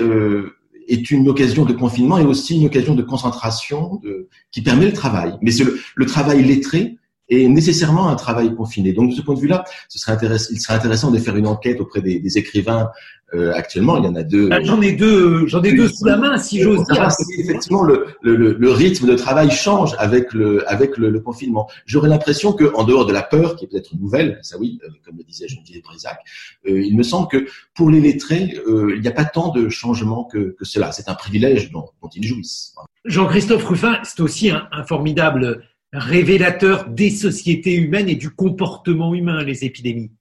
est 0.87 1.11
une 1.11 1.27
occasion 1.29 1.65
de 1.65 1.73
confinement 1.73 2.17
et 2.17 2.25
aussi 2.25 2.57
une 2.57 2.65
occasion 2.65 2.95
de 2.95 3.03
concentration 3.03 3.99
de, 4.03 4.29
qui 4.51 4.61
permet 4.61 4.85
le 4.85 4.93
travail. 4.93 5.37
Mais 5.41 5.51
c'est 5.51 5.63
le, 5.63 5.79
le, 5.95 6.05
travail 6.05 6.43
lettré 6.43 6.97
est 7.29 7.47
nécessairement 7.47 8.09
un 8.09 8.15
travail 8.15 8.53
confiné. 8.55 8.93
Donc 8.93 9.11
de 9.11 9.15
ce 9.15 9.21
point 9.21 9.35
de 9.35 9.39
vue-là, 9.39 9.63
ce 9.89 9.99
serait 9.99 10.13
intéressant, 10.13 10.49
il 10.51 10.59
serait 10.59 10.75
intéressant 10.75 11.11
de 11.11 11.17
faire 11.17 11.35
une 11.35 11.47
enquête 11.47 11.81
auprès 11.81 12.01
des, 12.01 12.19
des 12.19 12.37
écrivains 12.37 12.89
euh, 13.33 13.51
actuellement. 13.53 13.97
Il 13.97 14.05
y 14.05 14.07
en 14.07 14.15
a 14.15 14.23
deux. 14.23 14.47
Ah, 14.51 14.59
j'en 14.63 14.81
ai 14.81 14.93
deux, 14.93 15.47
j'en 15.47 15.61
ai 15.61 15.73
deux 15.73 15.89
sous 15.89 16.05
la 16.05 16.15
main, 16.15 16.37
si 16.37 16.61
j'ose 16.61 16.83
dire. 16.85 17.07
Effectivement, 17.37 17.83
le, 17.83 18.07
le, 18.21 18.53
le, 18.53 18.71
rythme 18.71 19.07
de 19.07 19.15
travail 19.15 19.51
change 19.51 19.95
avec 19.99 20.31
le 20.33 20.69
avec 20.71 20.97
le, 20.97 21.19
confinement. 21.19 21.67
J'aurais 21.85 22.07
l'impression 22.07 22.53
que, 22.53 22.73
en 22.75 22.85
dehors 22.85 23.05
de 23.05 23.11
la 23.11 23.23
peur, 23.23 23.57
qui 23.57 23.65
est 23.65 23.67
peut-être 23.67 23.93
nouvelle, 23.95 24.39
ça 24.43 24.57
oui, 24.57 24.79
euh, 24.83 24.87
comme 25.03 25.17
le 25.17 25.23
disait 25.23 25.47
Jean-Pierre 25.49 25.81
Brisac, 25.83 26.19
euh, 26.67 26.81
il 26.81 26.95
me 26.95 27.03
semble 27.03 27.27
que 27.27 27.47
pour 27.75 27.89
les 27.89 27.99
lettrés, 27.99 28.57
euh, 28.65 28.93
il 28.95 29.01
n'y 29.01 29.07
a 29.09 29.11
pas 29.11 29.25
tant 29.25 29.51
de 29.51 29.67
changements 29.67 30.23
que, 30.23 30.55
que 30.57 30.63
cela. 30.63 30.93
C'est 30.93 31.09
un 31.09 31.15
privilège 31.15 31.71
dont, 31.71 31.89
dont 32.01 32.09
ils 32.15 32.23
jouissent. 32.23 32.75
Jean-Christophe 33.03 33.65
Ruffin, 33.65 33.99
c'est 34.03 34.21
aussi 34.21 34.51
un, 34.51 34.67
un 34.71 34.83
formidable 34.83 35.63
révélateur 35.97 36.89
des 36.89 37.09
sociétés 37.09 37.75
humaines 37.75 38.09
et 38.09 38.15
du 38.15 38.29
comportement 38.29 39.13
humain, 39.13 39.43
les 39.43 39.65
épidémies. 39.65 40.11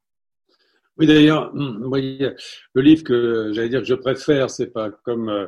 Oui, 0.99 1.07
d'ailleurs, 1.07 1.53
hum, 1.55 1.91
le 1.93 2.81
livre 2.83 3.05
que 3.05 3.51
j'allais 3.53 3.69
dire 3.69 3.81
que 3.81 3.87
je 3.87 3.95
préfère, 3.95 4.49
c'est 4.49 4.69
pas 4.73 4.91
comme 5.05 5.29
euh, 5.29 5.47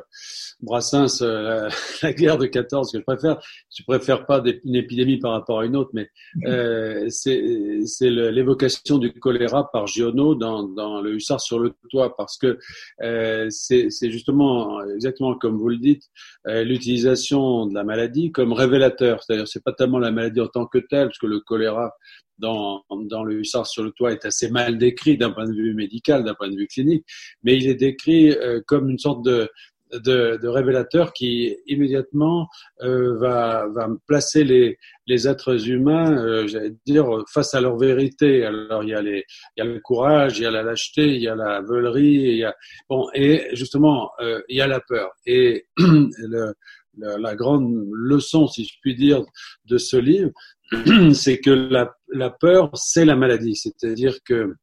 Brassens, 0.61 1.21
euh, 1.21 1.67
la, 2.03 2.13
guerre 2.13 2.37
de 2.37 2.45
14 2.45 2.91
que 2.91 2.99
je 2.99 3.03
préfère. 3.03 3.39
Je 3.75 3.83
préfère 3.83 4.27
pas 4.27 4.43
une 4.63 4.75
épidémie 4.75 5.17
par 5.17 5.31
rapport 5.31 5.61
à 5.61 5.65
une 5.65 5.75
autre, 5.75 5.89
mais 5.93 6.09
mhm. 6.35 6.47
euh, 6.47 7.07
c'est 7.09 8.09
l'évocation 8.09 8.99
du 8.99 9.11
choléra 9.13 9.71
par 9.71 9.87
Giono 9.87 10.35
dans, 10.35 10.63
dans 10.63 11.01
le 11.01 11.15
Hussard 11.15 11.41
sur 11.41 11.57
le 11.57 11.73
toit, 11.89 12.15
parce 12.15 12.37
que 12.37 12.59
euh, 13.01 13.47
c'est 13.49 13.89
justement 14.11 14.83
exactement 14.93 15.35
comme 15.35 15.57
vous 15.57 15.69
le 15.69 15.77
dites, 15.77 16.03
euh, 16.47 16.63
l'utilisation 16.63 17.65
de 17.65 17.73
la 17.73 17.83
maladie 17.83 18.31
comme 18.31 18.53
révélateur. 18.53 19.23
C'est-à-dire, 19.23 19.47
c'est 19.47 19.63
pas 19.63 19.73
tellement 19.73 19.99
la 19.99 20.11
maladie 20.11 20.41
en 20.41 20.47
tant 20.47 20.67
que 20.67 20.77
telle, 20.77 21.07
parce 21.07 21.17
que 21.17 21.27
le 21.27 21.39
choléra 21.39 21.91
dans, 22.39 22.83
dans 22.89 23.23
le 23.23 23.39
hussard 23.39 23.67
sur 23.67 23.83
le 23.83 23.91
toit 23.91 24.11
est 24.11 24.25
assez 24.25 24.49
mal 24.49 24.77
décrit 24.77 25.17
d'un 25.17 25.31
point 25.31 25.47
de 25.47 25.53
vue 25.53 25.73
médical, 25.73 26.23
d'un 26.23 26.33
point 26.33 26.49
de 26.49 26.55
vue 26.55 26.67
clinique, 26.67 27.05
mais 27.43 27.57
il 27.57 27.67
est 27.67 27.75
décrit 27.75 28.31
euh, 28.31 28.61
comme 28.65 28.89
une 28.89 28.97
sorte 28.97 29.23
de, 29.23 29.49
de, 29.93 30.37
de, 30.41 30.47
révélateur 30.47 31.13
qui 31.13 31.57
immédiatement 31.67 32.47
euh, 32.81 33.17
va, 33.17 33.67
va 33.67 33.89
placer 34.07 34.43
les, 34.43 34.77
les 35.07 35.27
êtres 35.27 35.69
humains, 35.69 36.11
euh, 36.11 36.47
j'allais 36.47 36.73
dire, 36.85 37.05
face 37.27 37.53
à 37.53 37.61
leur 37.61 37.77
vérité. 37.77 38.45
Alors 38.45 38.83
il 38.83 38.89
y 38.89 38.93
a 38.93 39.01
les, 39.01 39.25
il 39.57 39.59
y 39.59 39.61
a 39.61 39.65
le 39.65 39.79
courage, 39.79 40.39
il 40.39 40.43
y 40.43 40.45
a 40.45 40.51
la 40.51 40.63
lâcheté, 40.63 41.15
il 41.15 41.21
y 41.21 41.27
a 41.27 41.35
la 41.35 41.61
veulerie, 41.61 42.13
il 42.13 42.37
y 42.37 42.43
a 42.43 42.55
bon 42.89 43.07
et 43.13 43.47
justement 43.53 44.11
euh, 44.21 44.41
il 44.47 44.57
y 44.57 44.61
a 44.61 44.67
la 44.67 44.79
peur. 44.79 45.11
Et 45.25 45.65
le, 45.77 46.53
la 46.97 47.35
grande 47.35 47.87
leçon, 47.93 48.47
si 48.47 48.65
je 48.65 48.73
puis 48.81 48.95
dire, 48.95 49.23
de 49.65 49.77
ce 49.77 49.95
livre, 49.97 50.31
c'est 51.13 51.39
que 51.39 51.49
la, 51.49 52.29
peur, 52.29 52.69
c'est 52.75 53.05
la 53.05 53.15
maladie. 53.15 53.55
C'est-à-dire 53.55 54.17
que 54.23 54.53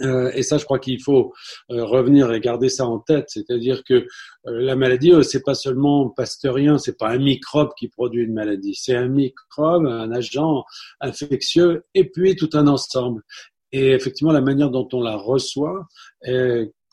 euh, 0.00 0.32
et 0.34 0.42
ça, 0.42 0.58
je 0.58 0.64
crois 0.64 0.80
qu'il 0.80 1.00
faut 1.00 1.32
euh, 1.70 1.84
revenir 1.84 2.32
et 2.32 2.40
garder 2.40 2.68
ça 2.68 2.84
en 2.84 2.98
tête. 2.98 3.26
C'est-à-dire 3.28 3.84
que 3.84 3.94
euh, 3.94 4.04
la 4.44 4.74
maladie, 4.74 5.12
c'est 5.22 5.44
pas 5.44 5.54
seulement 5.54 6.08
pasteurien, 6.08 6.78
c'est 6.78 6.98
pas 6.98 7.10
un 7.10 7.18
microbe 7.18 7.70
qui 7.78 7.88
produit 7.88 8.24
une 8.24 8.32
maladie, 8.34 8.74
c'est 8.74 8.96
un 8.96 9.06
microbe, 9.08 9.86
un 9.86 10.10
agent 10.10 10.64
infectieux, 11.00 11.84
et 11.94 12.10
puis 12.10 12.34
tout 12.34 12.50
un 12.54 12.66
ensemble. 12.66 13.22
Et 13.70 13.92
effectivement, 13.92 14.32
la 14.32 14.40
manière 14.40 14.70
dont 14.70 14.88
on 14.92 15.00
la 15.00 15.16
reçoit 15.16 15.86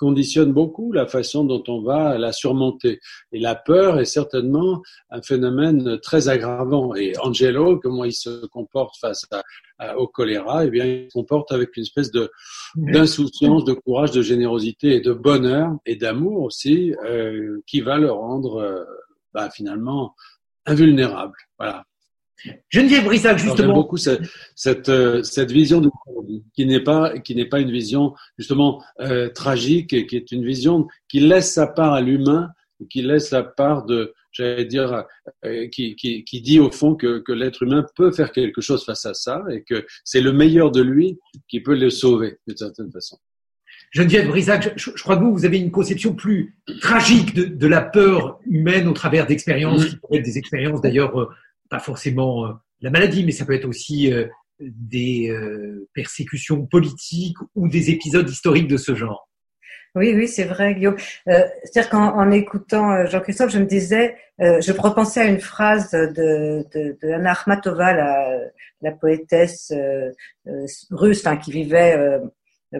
conditionne 0.01 0.51
beaucoup 0.51 0.91
la 0.91 1.05
façon 1.05 1.43
dont 1.43 1.63
on 1.67 1.83
va 1.83 2.17
la 2.17 2.31
surmonter. 2.31 2.99
Et 3.31 3.39
la 3.39 3.53
peur 3.53 3.99
est 3.99 4.05
certainement 4.05 4.81
un 5.11 5.21
phénomène 5.21 5.99
très 5.99 6.27
aggravant. 6.27 6.95
Et 6.95 7.13
Angelo, 7.19 7.79
comment 7.79 8.03
il 8.03 8.13
se 8.13 8.47
comporte 8.47 8.95
face 8.99 9.27
au 9.95 10.07
choléra 10.07 10.65
Eh 10.65 10.71
bien, 10.71 10.85
il 10.85 11.05
se 11.05 11.13
comporte 11.13 11.51
avec 11.51 11.77
une 11.77 11.83
espèce 11.83 12.09
de 12.09 12.31
d'insouciance, 12.75 13.63
de 13.63 13.73
courage, 13.73 14.09
de 14.09 14.23
générosité 14.23 14.95
et 14.95 15.01
de 15.01 15.13
bonheur 15.13 15.69
et 15.85 15.95
d'amour 15.95 16.41
aussi, 16.41 16.95
euh, 17.05 17.59
qui 17.67 17.81
va 17.81 17.99
le 17.99 18.11
rendre 18.11 18.55
euh, 18.55 18.83
bah, 19.35 19.51
finalement 19.51 20.15
invulnérable. 20.65 21.37
Voilà. 21.59 21.83
Geneviève 22.69 23.05
Brissac, 23.05 23.37
justement. 23.37 23.57
J'aime 23.57 23.73
beaucoup 23.73 23.97
cette, 23.97 24.23
cette, 24.55 24.89
euh, 24.89 25.23
cette 25.23 25.51
vision 25.51 25.81
de 25.81 25.89
qui 26.53 26.65
n'est 26.65 26.79
pas 26.79 27.17
qui 27.19 27.35
n'est 27.35 27.45
pas 27.45 27.59
une 27.59 27.71
vision 27.71 28.13
justement 28.37 28.83
euh, 28.99 29.29
tragique, 29.29 29.93
et 29.93 30.05
qui 30.05 30.15
est 30.15 30.31
une 30.31 30.45
vision 30.45 30.87
qui 31.07 31.19
laisse 31.19 31.53
sa 31.53 31.67
part 31.67 31.93
à 31.93 32.01
l'humain, 32.01 32.49
qui 32.89 33.01
laisse 33.01 33.29
sa 33.29 33.43
part 33.43 33.85
de, 33.85 34.13
j'allais 34.31 34.65
dire, 34.65 35.05
euh, 35.45 35.67
qui, 35.69 35.95
qui, 35.95 36.23
qui, 36.23 36.41
dit 36.41 36.59
au 36.59 36.71
fond 36.71 36.95
que, 36.95 37.19
que 37.19 37.31
l'être 37.31 37.63
humain 37.63 37.85
peut 37.95 38.11
faire 38.11 38.31
quelque 38.31 38.61
chose 38.61 38.85
face 38.85 39.05
à 39.05 39.13
ça 39.13 39.43
et 39.51 39.63
que 39.63 39.85
c'est 40.03 40.21
le 40.21 40.31
meilleur 40.31 40.71
de 40.71 40.81
lui 40.81 41.19
qui 41.47 41.59
peut 41.59 41.75
le 41.75 41.89
sauver 41.89 42.37
d'une 42.47 42.57
certaine 42.57 42.91
façon. 42.91 43.17
Geneviève 43.91 44.27
Brisac, 44.29 44.73
je, 44.77 44.91
je, 44.95 45.03
crois 45.03 45.17
que 45.17 45.23
vous, 45.23 45.33
vous 45.33 45.45
avez 45.45 45.59
une 45.59 45.71
conception 45.71 46.13
plus 46.13 46.55
tragique 46.79 47.33
de, 47.33 47.43
de 47.43 47.67
la 47.67 47.81
peur 47.81 48.39
humaine 48.45 48.87
au 48.87 48.93
travers 48.93 49.27
d'expériences, 49.27 49.85
qui 49.85 49.97
peuvent 49.97 50.19
être 50.19 50.23
des 50.23 50.37
expériences 50.37 50.81
d'ailleurs 50.81 51.29
pas 51.71 51.79
forcément 51.79 52.45
euh, 52.45 52.49
la 52.81 52.91
maladie, 52.91 53.25
mais 53.25 53.31
ça 53.31 53.45
peut 53.45 53.55
être 53.55 53.67
aussi 53.67 54.13
euh, 54.13 54.27
des 54.59 55.29
euh, 55.29 55.87
persécutions 55.95 56.67
politiques 56.67 57.37
ou 57.55 57.67
des 57.67 57.89
épisodes 57.89 58.29
historiques 58.29 58.67
de 58.67 58.77
ce 58.77 58.93
genre. 58.93 59.27
Oui, 59.95 60.13
oui, 60.15 60.27
c'est 60.27 60.45
vrai, 60.45 60.75
Guillaume. 60.75 60.95
C'est-à-dire 61.25 61.89
qu'en 61.89 62.31
écoutant 62.31 63.05
Jean-Christophe, 63.07 63.51
je 63.51 63.59
me 63.59 63.65
disais, 63.65 64.15
je 64.39 64.71
repensais 64.71 65.19
à 65.19 65.25
une 65.25 65.41
phrase 65.41 65.91
de, 65.91 66.65
de, 66.73 66.97
de 67.01 67.11
Anna 67.11 67.33
Akhmatova, 67.33 67.91
la, 67.91 68.39
la 68.81 68.91
poétesse 68.93 69.73
russe, 70.91 71.27
enfin, 71.27 71.35
qui 71.35 71.51
vivait 71.51 72.21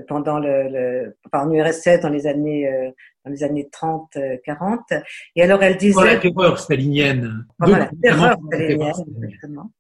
pendant 0.08 0.40
le, 0.40 0.70
le 0.70 1.18
en 1.34 1.52
URSS 1.52 2.00
dans 2.02 2.08
les 2.08 2.28
années 2.28 2.94
dans 3.24 3.32
les 3.32 3.44
années 3.44 3.70
30, 3.72 4.18
40. 4.44 4.80
Euh, 4.92 5.00
Et 5.36 5.44
alors 5.44 5.62
elle 5.64 5.78
disait... 5.78 5.94
Voilà, 5.94 6.18
terreur 6.18 6.60
stalinienne. 6.60 7.46
Voilà, 7.60 7.90
terreur 8.02 8.38
stalinienne, 8.48 8.94
exactement. 9.24 9.72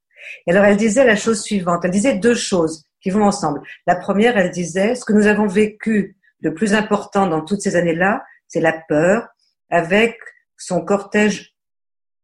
Et 0.46 0.52
alors 0.52 0.66
elle 0.66 0.78
disait 0.78 1.06
la 1.06 1.16
chose 1.16 1.42
suivante, 1.42 1.84
elle 1.84 1.92
disait 1.92 2.18
deux 2.18 2.36
choses 2.36 2.86
qui 3.02 3.10
vont 3.10 3.24
ensemble. 3.24 3.62
La 3.88 3.96
première, 3.96 4.38
elle 4.38 4.52
disait, 4.52 4.96
ce 4.96 5.04
que 5.04 5.14
nous 5.14 5.28
avons 5.28 5.48
vécu 5.48 6.16
de 6.42 6.50
plus 6.50 6.74
important 6.74 7.28
dans 7.28 7.42
toutes 7.42 7.62
ces 7.62 7.76
années-là, 7.76 8.24
c'est 8.48 8.62
la 8.62 8.74
peur, 8.74 9.28
avec 9.70 10.18
son 10.58 10.82
cortège 10.82 11.56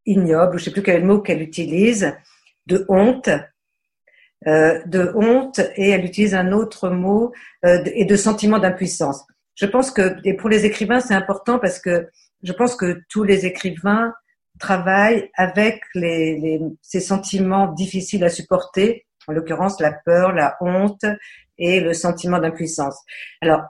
ignoble, 0.06 0.60
je 0.60 0.66
sais 0.66 0.72
plus 0.72 0.84
quel 0.84 1.04
mot 1.04 1.20
qu'elle 1.20 1.42
utilise, 1.42 2.16
de 2.68 2.86
honte, 2.90 3.30
euh, 4.46 4.80
de 4.86 5.12
honte, 5.16 5.60
et 5.76 5.90
elle 5.90 6.06
utilise 6.06 6.36
un 6.36 6.52
autre 6.52 6.90
mot, 6.90 7.34
euh, 7.66 7.84
et 7.86 8.06
de 8.06 8.16
sentiment 8.16 8.60
d'impuissance 8.60 9.26
je 9.58 9.66
pense 9.66 9.92
que, 9.92 10.18
et 10.24 10.36
pour 10.36 10.50
les 10.50 10.66
écrivains, 10.66 11.00
c'est 11.00 11.16
important 11.16 11.58
parce 11.58 11.80
que 11.80 12.08
je 12.44 12.54
pense 12.54 12.76
que 12.76 13.02
tous 13.10 13.24
les 13.24 13.46
écrivains 13.46 14.14
travaillent 14.60 15.30
avec 15.36 15.82
les, 15.96 16.40
les, 16.40 16.62
ces 16.82 17.00
sentiments 17.00 17.68
difficiles 17.74 18.24
à 18.24 18.30
supporter, 18.30 19.06
en 19.28 19.34
l'occurrence 19.34 19.82
la 19.82 19.92
peur, 19.92 20.32
la 20.32 20.58
honte 20.62 21.06
et 21.58 21.80
le 21.80 21.94
sentiment 21.94 22.38
d'impuissance. 22.38 23.02
Alors, 23.42 23.64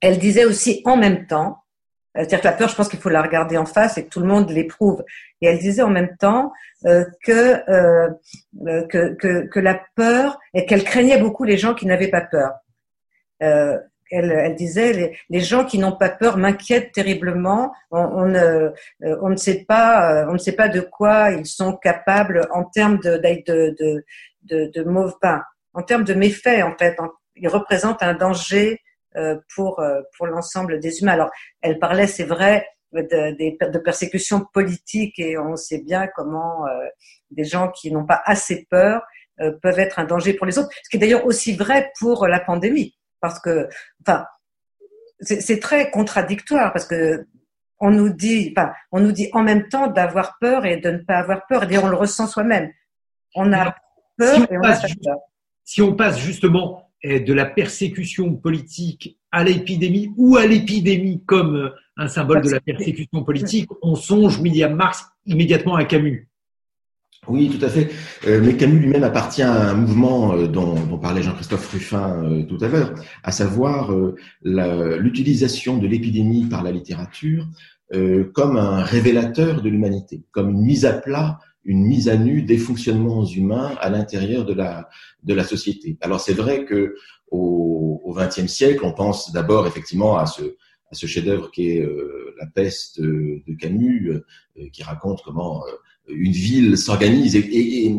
elle 0.00 0.18
disait 0.18 0.44
aussi 0.44 0.82
en 0.84 0.96
même 0.96 1.26
temps, 1.26 1.62
c'est-à-dire 2.14 2.40
que 2.40 2.46
la 2.46 2.52
peur, 2.52 2.68
je 2.68 2.74
pense 2.74 2.88
qu'il 2.88 2.98
faut 2.98 3.08
la 3.08 3.22
regarder 3.22 3.58
en 3.58 3.66
face 3.66 3.98
et 3.98 4.04
que 4.04 4.08
tout 4.08 4.20
le 4.20 4.26
monde 4.26 4.50
l'éprouve. 4.50 5.04
Et 5.40 5.46
elle 5.46 5.58
disait 5.58 5.82
en 5.82 5.90
même 5.90 6.16
temps 6.16 6.52
euh, 6.84 7.04
que, 7.22 7.70
euh, 7.70 8.10
que, 8.88 9.14
que, 9.14 9.46
que, 9.46 9.60
la 9.60 9.80
peur 9.94 10.38
et 10.52 10.66
qu'elle 10.66 10.82
craignait 10.82 11.18
beaucoup 11.18 11.44
les 11.44 11.58
gens 11.58 11.74
qui 11.74 11.86
n'avaient 11.86 12.10
pas 12.10 12.22
peur. 12.22 12.52
Euh, 13.42 13.78
elle, 14.10 14.30
elle, 14.30 14.54
disait 14.54 15.16
les, 15.28 15.40
gens 15.40 15.64
qui 15.64 15.78
n'ont 15.78 15.96
pas 15.96 16.08
peur 16.08 16.36
m'inquiètent 16.36 16.92
terriblement. 16.92 17.72
On, 17.90 18.00
on, 18.00 18.34
euh, 18.34 18.70
on, 19.00 19.30
ne 19.30 19.36
sait 19.36 19.64
pas, 19.64 20.12
euh, 20.12 20.26
on 20.28 20.34
ne 20.34 20.38
sait 20.38 20.52
pas 20.52 20.68
de 20.68 20.80
quoi 20.80 21.30
ils 21.30 21.46
sont 21.46 21.76
capables 21.76 22.46
en 22.52 22.64
termes 22.64 22.98
de 22.98 23.16
de 23.16 23.74
de 23.78 24.04
de, 24.42 24.70
de 24.72 24.84
mauvais 24.84 25.14
pain, 25.20 25.42
en 25.74 25.82
termes 25.82 26.04
de 26.04 26.14
méfaits 26.14 26.62
en 26.62 26.76
fait. 26.76 26.96
Ils 27.36 27.48
représentent 27.48 28.02
un 28.02 28.14
danger 28.14 28.80
euh, 29.16 29.36
pour 29.54 29.82
pour 30.16 30.26
l'ensemble 30.26 30.80
des 30.80 31.00
humains. 31.00 31.12
Alors, 31.12 31.30
elle 31.60 31.78
parlait, 31.78 32.06
c'est 32.06 32.24
vrai, 32.24 32.66
de, 32.92 33.70
de, 33.70 33.78
persécutions 33.78 34.46
politiques 34.52 35.18
et 35.18 35.36
on 35.36 35.56
sait 35.56 35.82
bien 35.82 36.06
comment 36.14 36.64
des 37.30 37.44
gens 37.44 37.70
qui 37.70 37.90
n'ont 37.92 38.06
pas 38.06 38.22
assez 38.24 38.66
peur 38.70 39.02
peuvent 39.60 39.78
être 39.78 39.98
un 39.98 40.04
danger 40.04 40.32
pour 40.32 40.46
les 40.46 40.58
autres. 40.58 40.70
Ce 40.82 40.88
qui 40.88 40.96
est 40.96 41.00
d'ailleurs 41.00 41.26
aussi 41.26 41.54
vrai 41.54 41.92
pour 41.98 42.26
la 42.26 42.40
pandémie 42.40 42.96
parce 43.28 43.40
que, 43.40 43.68
enfin, 44.02 44.24
c'est 45.20 45.60
très 45.60 45.90
contradictoire 45.90 46.72
parce 46.72 46.86
que 46.86 47.26
on 47.78 47.90
nous 47.90 48.10
dit, 48.10 48.54
enfin, 48.56 48.72
on 48.90 49.00
nous 49.00 49.12
dit 49.12 49.28
en 49.32 49.42
même 49.42 49.68
temps 49.68 49.88
d'avoir 49.88 50.38
peur 50.40 50.64
et 50.64 50.78
de 50.78 50.90
ne 50.90 50.98
pas 50.98 51.18
avoir 51.18 51.46
peur. 51.46 51.70
Et 51.70 51.78
on 51.78 51.88
le 51.88 51.96
ressent 51.96 52.26
soi-même. 52.26 52.70
On 53.34 53.52
a 53.52 53.76
peur 54.16 54.36
si 54.36 54.42
et 54.42 54.58
on, 54.58 54.62
a 54.62 54.76
peur. 54.76 55.18
Si 55.64 55.82
on 55.82 55.94
passe 55.94 56.18
justement 56.18 56.90
eh, 57.02 57.20
de 57.20 57.34
la 57.34 57.44
persécution 57.44 58.34
politique 58.34 59.18
à 59.30 59.44
l'épidémie 59.44 60.10
ou 60.16 60.36
à 60.36 60.46
l'épidémie 60.46 61.22
comme 61.26 61.56
euh, 61.56 61.70
un 61.98 62.08
symbole 62.08 62.42
de 62.42 62.50
la 62.50 62.60
persécution 62.60 63.24
politique, 63.24 63.68
on 63.82 63.94
songe 63.94 64.38
William 64.38 64.74
Marx 64.74 65.04
immédiatement 65.26 65.76
à 65.76 65.84
Camus. 65.84 66.28
Oui, 67.28 67.50
tout 67.50 67.64
à 67.64 67.68
fait. 67.68 67.90
Euh, 68.26 68.40
mais 68.42 68.56
Camus 68.56 68.78
lui-même 68.78 69.04
appartient 69.04 69.42
à 69.42 69.70
un 69.70 69.74
mouvement 69.74 70.34
euh, 70.34 70.46
dont, 70.46 70.74
dont 70.74 70.98
parlait 70.98 71.22
Jean-Christophe 71.22 71.68
Ruffin 71.72 72.22
euh, 72.24 72.42
tout 72.44 72.58
à 72.60 72.68
l'heure, 72.68 72.94
à 73.22 73.32
savoir 73.32 73.92
l'utilisation 74.42 75.78
de 75.78 75.86
l'épidémie 75.86 76.46
par 76.46 76.62
la 76.62 76.70
littérature 76.70 77.46
comme 78.32 78.56
un 78.56 78.82
révélateur 78.82 79.62
de 79.62 79.68
l'humanité, 79.68 80.24
comme 80.32 80.50
une 80.50 80.62
mise 80.62 80.84
à 80.84 80.92
plat, 80.92 81.38
une 81.64 81.84
mise 81.84 82.08
à 82.08 82.16
nu 82.16 82.42
des 82.42 82.58
fonctionnements 82.58 83.24
humains 83.24 83.72
à 83.80 83.90
l'intérieur 83.90 84.44
de 84.44 84.54
la 84.54 84.88
de 85.22 85.34
la 85.34 85.44
société. 85.44 85.96
Alors 86.00 86.20
c'est 86.20 86.34
vrai 86.34 86.64
que 86.64 86.96
au 87.30 88.14
XXe 88.16 88.46
siècle, 88.46 88.80
on 88.84 88.92
pense 88.92 89.32
d'abord 89.32 89.66
effectivement 89.66 90.16
à 90.16 90.26
ce 90.26 90.56
à 90.90 90.94
ce 90.94 91.06
chef-d'œuvre 91.06 91.50
qui 91.50 91.70
est 91.70 91.88
La 92.38 92.46
peste 92.46 93.00
de, 93.00 93.42
Camus, 93.58 94.12
qui 94.72 94.82
raconte 94.82 95.22
comment 95.24 95.62
une 96.08 96.32
ville 96.32 96.78
s'organise 96.78 97.34
et, 97.36 97.94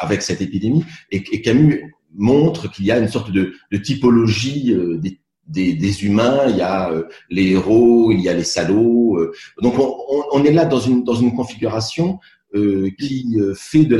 avec 0.00 0.22
cette 0.22 0.40
épidémie. 0.40 0.84
Et, 1.10 1.42
Camus 1.42 1.94
montre 2.14 2.70
qu'il 2.70 2.84
y 2.84 2.92
a 2.92 2.98
une 2.98 3.08
sorte 3.08 3.30
de, 3.32 3.54
de 3.70 3.76
typologie 3.78 4.74
des, 5.00 5.20
des, 5.48 5.74
des, 5.74 6.04
humains, 6.04 6.46
il 6.48 6.56
y 6.56 6.62
a 6.62 6.92
les 7.30 7.52
héros, 7.52 8.12
il 8.12 8.20
y 8.20 8.28
a 8.28 8.34
les 8.34 8.44
salauds. 8.44 9.18
donc 9.60 9.78
on, 9.78 9.96
on, 10.32 10.44
est 10.44 10.52
là 10.52 10.64
dans 10.64 10.80
une, 10.80 11.04
dans 11.04 11.14
une 11.14 11.34
configuration 11.34 12.20
euh, 12.54 12.90
qui 12.98 13.36
euh, 13.38 13.54
fait 13.54 13.84
de 13.84 13.96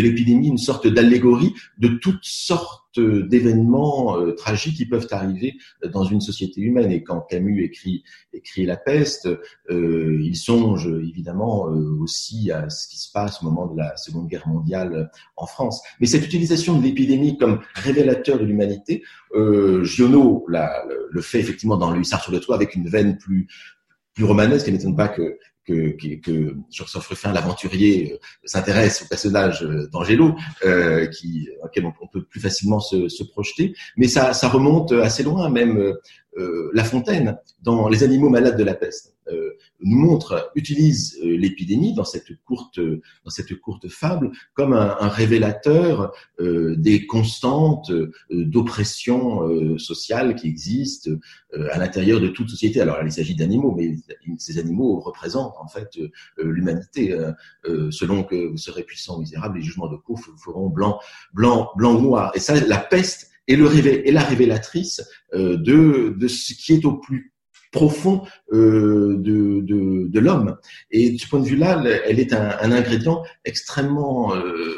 l'épidémie 0.00 0.48
de 0.48 0.52
une 0.52 0.58
sorte 0.58 0.86
d'allégorie 0.86 1.54
de 1.78 1.88
toutes 1.88 2.24
sortes 2.24 2.86
d'événements 3.00 4.18
euh, 4.18 4.32
tragiques 4.32 4.76
qui 4.76 4.86
peuvent 4.86 5.08
arriver 5.10 5.56
dans 5.92 6.04
une 6.04 6.20
société 6.20 6.60
humaine. 6.60 6.90
Et 6.90 7.02
quand 7.02 7.20
Camus 7.20 7.62
écrit, 7.64 8.04
écrit 8.32 8.66
La 8.66 8.76
peste, 8.76 9.28
euh, 9.70 10.18
il 10.22 10.36
songe 10.36 10.86
évidemment 10.86 11.64
aussi 12.00 12.50
à 12.50 12.70
ce 12.70 12.88
qui 12.88 12.98
se 12.98 13.10
passe 13.10 13.42
au 13.42 13.46
moment 13.46 13.66
de 13.66 13.76
la 13.76 13.96
Seconde 13.96 14.28
Guerre 14.28 14.48
mondiale 14.48 15.10
en 15.36 15.46
France. 15.46 15.82
Mais 16.00 16.06
cette 16.06 16.24
utilisation 16.24 16.78
de 16.78 16.84
l'épidémie 16.84 17.36
comme 17.38 17.60
révélateur 17.74 18.38
de 18.38 18.44
l'humanité, 18.44 19.02
euh, 19.34 19.84
Giono 19.84 20.46
le 20.48 21.20
fait 21.20 21.40
effectivement 21.40 21.76
dans 21.76 21.90
Le 21.90 22.00
Hussard 22.00 22.22
sur 22.22 22.32
le 22.32 22.40
toit 22.40 22.56
avec 22.56 22.74
une 22.74 22.88
veine 22.88 23.18
plus 23.18 23.46
plus 24.14 24.24
romanesque, 24.24 24.64
qui 24.64 24.72
n'étonne 24.72 24.96
pas 24.96 25.08
que 25.08 25.38
que, 25.66 25.90
que, 25.96 26.14
que 26.20 26.98
Ruffin, 27.08 27.32
l'aventurier, 27.32 28.12
euh, 28.12 28.18
s'intéresse 28.44 29.02
au 29.02 29.08
personnage 29.08 29.62
euh, 29.64 29.88
d'Angelo, 29.88 30.34
euh, 30.64 31.06
qui, 31.06 31.48
auquel 31.62 31.86
on, 31.86 32.06
peut 32.06 32.24
plus 32.24 32.40
facilement 32.40 32.80
se, 32.80 33.22
projeter. 33.24 33.74
Mais 33.96 34.08
ça, 34.08 34.32
ça 34.32 34.48
remonte 34.48 34.92
assez 34.92 35.22
loin, 35.22 35.50
même 35.50 35.94
euh, 36.38 36.70
La 36.72 36.84
Fontaine, 36.84 37.38
dans 37.62 37.88
Les 37.88 38.02
animaux 38.04 38.28
malades 38.28 38.56
de 38.56 38.64
la 38.64 38.74
peste, 38.74 39.14
nous 39.80 39.98
montre, 39.98 40.50
utilise 40.54 41.18
euh, 41.22 41.36
l'épidémie 41.36 41.94
dans 41.94 42.04
cette 42.04 42.36
courte, 42.44 42.80
dans 42.80 43.30
cette 43.30 43.54
courte 43.60 43.88
fable 43.88 44.30
comme 44.54 44.72
un, 44.72 44.96
un 45.00 45.08
révélateur 45.08 46.12
des 46.38 47.06
constantes 47.06 47.92
d'oppression 48.30 49.78
sociale 49.78 50.34
qui 50.34 50.48
existent 50.48 51.10
à 51.70 51.78
l'intérieur 51.78 52.20
de 52.20 52.28
toute 52.28 52.50
société. 52.50 52.80
Alors, 52.80 52.98
il 53.02 53.12
s'agit 53.12 53.34
d'animaux, 53.34 53.74
mais 53.76 53.96
ces 54.38 54.58
animaux 54.58 55.00
représentent 55.00 55.56
en 55.58 55.68
fait 55.68 55.98
l'humanité. 56.38 57.16
selon 57.90 58.24
que 58.24 58.48
vous 58.48 58.56
serez 58.56 58.82
puissant 58.82 59.16
ou 59.16 59.20
misérable, 59.20 59.58
les 59.58 59.64
jugements 59.64 59.88
de 59.88 59.96
cour 59.96 60.20
feront 60.42 60.68
blanc, 60.68 60.98
blanc, 61.32 61.70
blanc 61.76 61.96
ou 61.96 62.00
noir. 62.00 62.32
Et 62.34 62.40
ça, 62.40 62.58
la 62.60 62.78
peste 62.78 63.30
est, 63.48 63.56
le 63.56 63.68
est 63.86 64.12
la 64.12 64.22
révélatrice 64.22 65.02
euh, 65.34 65.56
de, 65.56 66.14
de 66.16 66.28
ce 66.28 66.54
qui 66.54 66.74
est 66.74 66.84
au 66.84 66.94
plus 66.94 67.32
profond 67.76 68.22
euh, 68.54 69.16
de, 69.18 70.18
l'homme. 70.18 70.56
Et 70.90 71.10
de 71.10 71.18
ce 71.18 71.28
point 71.28 71.40
de 71.40 71.44
vue-là, 71.44 71.82
elle 72.06 72.18
est 72.18 72.32
un, 72.32 72.72
ingrédient 72.72 73.22
extrêmement 73.44 74.34
euh, 74.34 74.74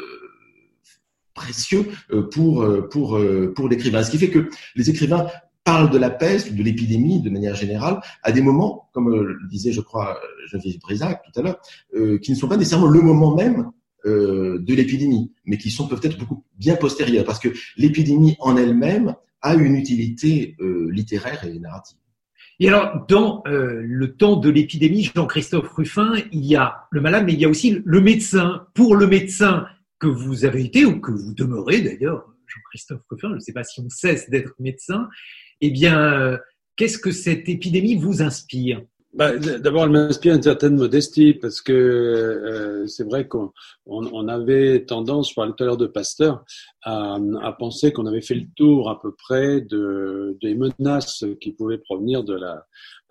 précieux 1.33 1.85
euh, 2.11 2.23
pour, 2.23 3.17
l'écrivain. 3.69 4.03
Ce 4.03 4.11
qui 4.11 4.17
fait 4.17 4.29
que 4.29 4.49
les 4.75 4.89
écrivains 4.89 5.27
parlent 5.63 5.89
de 5.89 5.97
la 5.97 6.09
peste, 6.09 6.53
de 6.53 6.61
l'épidémie 6.61 7.21
de 7.21 7.29
manière 7.29 7.55
générale, 7.55 8.01
à 8.21 8.33
des 8.33 8.41
moments, 8.41 8.89
comme 8.91 9.09
le 9.09 9.47
disait, 9.49 9.71
je 9.71 9.81
crois, 9.81 10.19
Geneviève 10.47 10.79
Brisac 10.79 11.21
tout 11.23 11.39
à 11.39 11.43
l'heure, 11.43 11.59
qui 12.21 12.31
ne 12.31 12.35
sont 12.35 12.49
pas 12.49 12.57
nécessairement 12.57 12.87
le 12.87 13.01
moment 13.01 13.33
même 13.33 13.71
de 14.05 14.73
l'épidémie, 14.73 15.31
mais 15.45 15.57
qui 15.57 15.71
sont 15.71 15.87
peut-être 15.87 16.17
beaucoup 16.17 16.43
bien 16.57 16.75
postérieurs, 16.75 17.25
parce 17.25 17.39
que 17.39 17.49
l'épidémie 17.77 18.35
en 18.39 18.57
elle-même 18.57 19.15
a 19.41 19.53
une 19.55 19.75
utilité 19.75 20.57
littéraire 20.89 21.45
et 21.45 21.59
narrative. 21.59 21.99
Et 22.61 22.67
alors, 22.67 23.05
dans 23.07 23.41
euh, 23.47 23.81
le 23.85 24.15
temps 24.15 24.35
de 24.35 24.49
l'épidémie, 24.49 25.09
Jean-Christophe 25.15 25.69
Ruffin, 25.69 26.15
il 26.33 26.45
y 26.45 26.55
a 26.55 26.87
le 26.91 26.99
malade, 26.99 27.23
mais 27.25 27.33
il 27.33 27.39
y 27.39 27.45
a 27.45 27.49
aussi 27.49 27.81
le 27.85 28.01
médecin. 28.01 28.67
Pour 28.73 28.95
le 28.95 29.07
médecin 29.07 29.65
que 29.97 30.07
vous 30.07 30.43
avez 30.43 30.65
été, 30.65 30.85
ou 30.85 30.99
que 30.99 31.11
vous 31.11 31.33
demeurez 31.33 31.81
d'ailleurs, 31.81 32.25
Jean-Christophe 32.47 33.01
Ruffin, 33.09 33.29
je 33.29 33.35
ne 33.35 33.39
sais 33.39 33.53
pas 33.53 33.63
si 33.63 33.79
on 33.79 33.89
cesse 33.89 34.29
d'être 34.29 34.53
médecin, 34.59 35.07
eh 35.61 35.69
bien, 35.69 36.37
qu'est-ce 36.75 36.97
que 36.97 37.11
cette 37.11 37.47
épidémie 37.47 37.95
vous 37.95 38.21
inspire? 38.21 38.81
Bah, 39.13 39.37
D'abord, 39.37 39.85
elle 39.85 39.91
m'inspire 39.91 40.35
une 40.35 40.43
certaine 40.43 40.75
modestie 40.75 41.33
parce 41.33 41.61
que 41.61 41.73
euh, 41.73 42.87
c'est 42.87 43.03
vrai 43.03 43.27
qu'on 43.27 43.51
on, 43.85 44.27
avait 44.27 44.85
tendance, 44.85 45.29
je 45.29 45.35
parlais 45.35 45.53
tout 45.55 45.63
à 45.63 45.67
l'heure 45.67 45.77
de 45.77 45.87
Pasteur, 45.87 46.43
à, 46.83 47.17
à 47.41 47.51
penser 47.53 47.91
qu'on 47.91 48.05
avait 48.05 48.21
fait 48.21 48.35
le 48.35 48.45
tour 48.55 48.89
à 48.89 49.01
peu 49.01 49.13
près 49.13 49.61
de, 49.61 50.37
des 50.41 50.55
menaces 50.55 51.25
qui 51.41 51.51
pouvaient 51.51 51.79
provenir 51.79 52.23
de 52.23 52.35
la, 52.35 52.65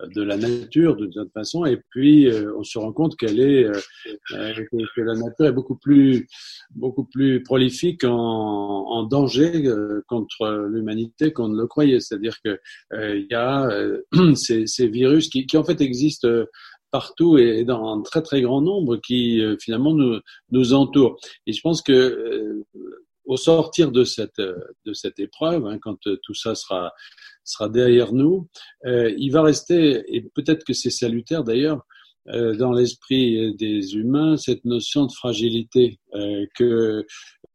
de 0.07 0.21
la 0.21 0.37
nature 0.37 0.95
d'une 0.95 1.11
certaine 1.11 1.31
façon. 1.31 1.65
Et 1.65 1.77
puis, 1.89 2.27
euh, 2.27 2.53
on 2.57 2.63
se 2.63 2.79
rend 2.79 2.93
compte 2.93 3.15
qu'elle 3.17 3.39
est, 3.39 3.65
euh, 3.65 3.73
que, 4.31 5.01
la 5.01 5.15
nature 5.15 5.47
est 5.47 5.51
beaucoup 5.51 5.75
plus, 5.75 6.27
beaucoup 6.75 7.05
plus 7.05 7.43
prolifique 7.43 8.03
en, 8.03 8.09
en 8.09 9.03
danger 9.03 9.63
contre 10.07 10.67
l'humanité 10.71 11.31
qu'on 11.33 11.49
ne 11.49 11.59
le 11.59 11.67
croyait. 11.67 11.99
C'est-à-dire 11.99 12.35
que 12.43 12.59
il 12.93 13.27
y 13.29 13.35
a 13.35 13.69
ces, 14.35 14.67
ces 14.67 14.87
virus 14.87 15.29
qui, 15.29 15.45
qui 15.45 15.57
en 15.57 15.63
fait 15.63 15.81
existe 15.81 16.25
euh, 16.25 16.45
partout 16.91 17.37
et 17.37 17.63
dans 17.65 17.93
un 17.93 18.01
très 18.01 18.23
très 18.23 18.41
grand 18.41 18.61
nombre 18.61 18.97
qui 18.97 19.41
euh, 19.41 19.55
finalement 19.59 19.93
nous, 19.93 20.19
nous 20.51 20.73
entourent. 20.73 21.17
Et 21.45 21.53
je 21.53 21.61
pense 21.61 21.81
que 21.81 21.93
euh, 21.93 22.65
au 23.29 23.37
sortir 23.37 23.91
de 23.91 24.03
cette 24.03 24.39
de 24.39 24.93
cette 24.93 25.19
épreuve, 25.19 25.65
hein, 25.67 25.77
quand 25.81 25.97
tout 26.23 26.33
ça 26.33 26.55
sera 26.55 26.91
sera 27.43 27.69
derrière 27.69 28.13
nous, 28.13 28.47
il 28.85 29.29
va 29.31 29.41
rester 29.41 30.03
et 30.07 30.21
peut-être 30.21 30.63
que 30.63 30.73
c'est 30.73 30.89
salutaire 30.89 31.43
d'ailleurs 31.43 31.81
dans 32.25 32.73
l'esprit 32.73 33.55
des 33.55 33.95
humains 33.95 34.37
cette 34.37 34.63
notion 34.65 35.05
de 35.05 35.11
fragilité 35.11 35.99
que 36.55 37.05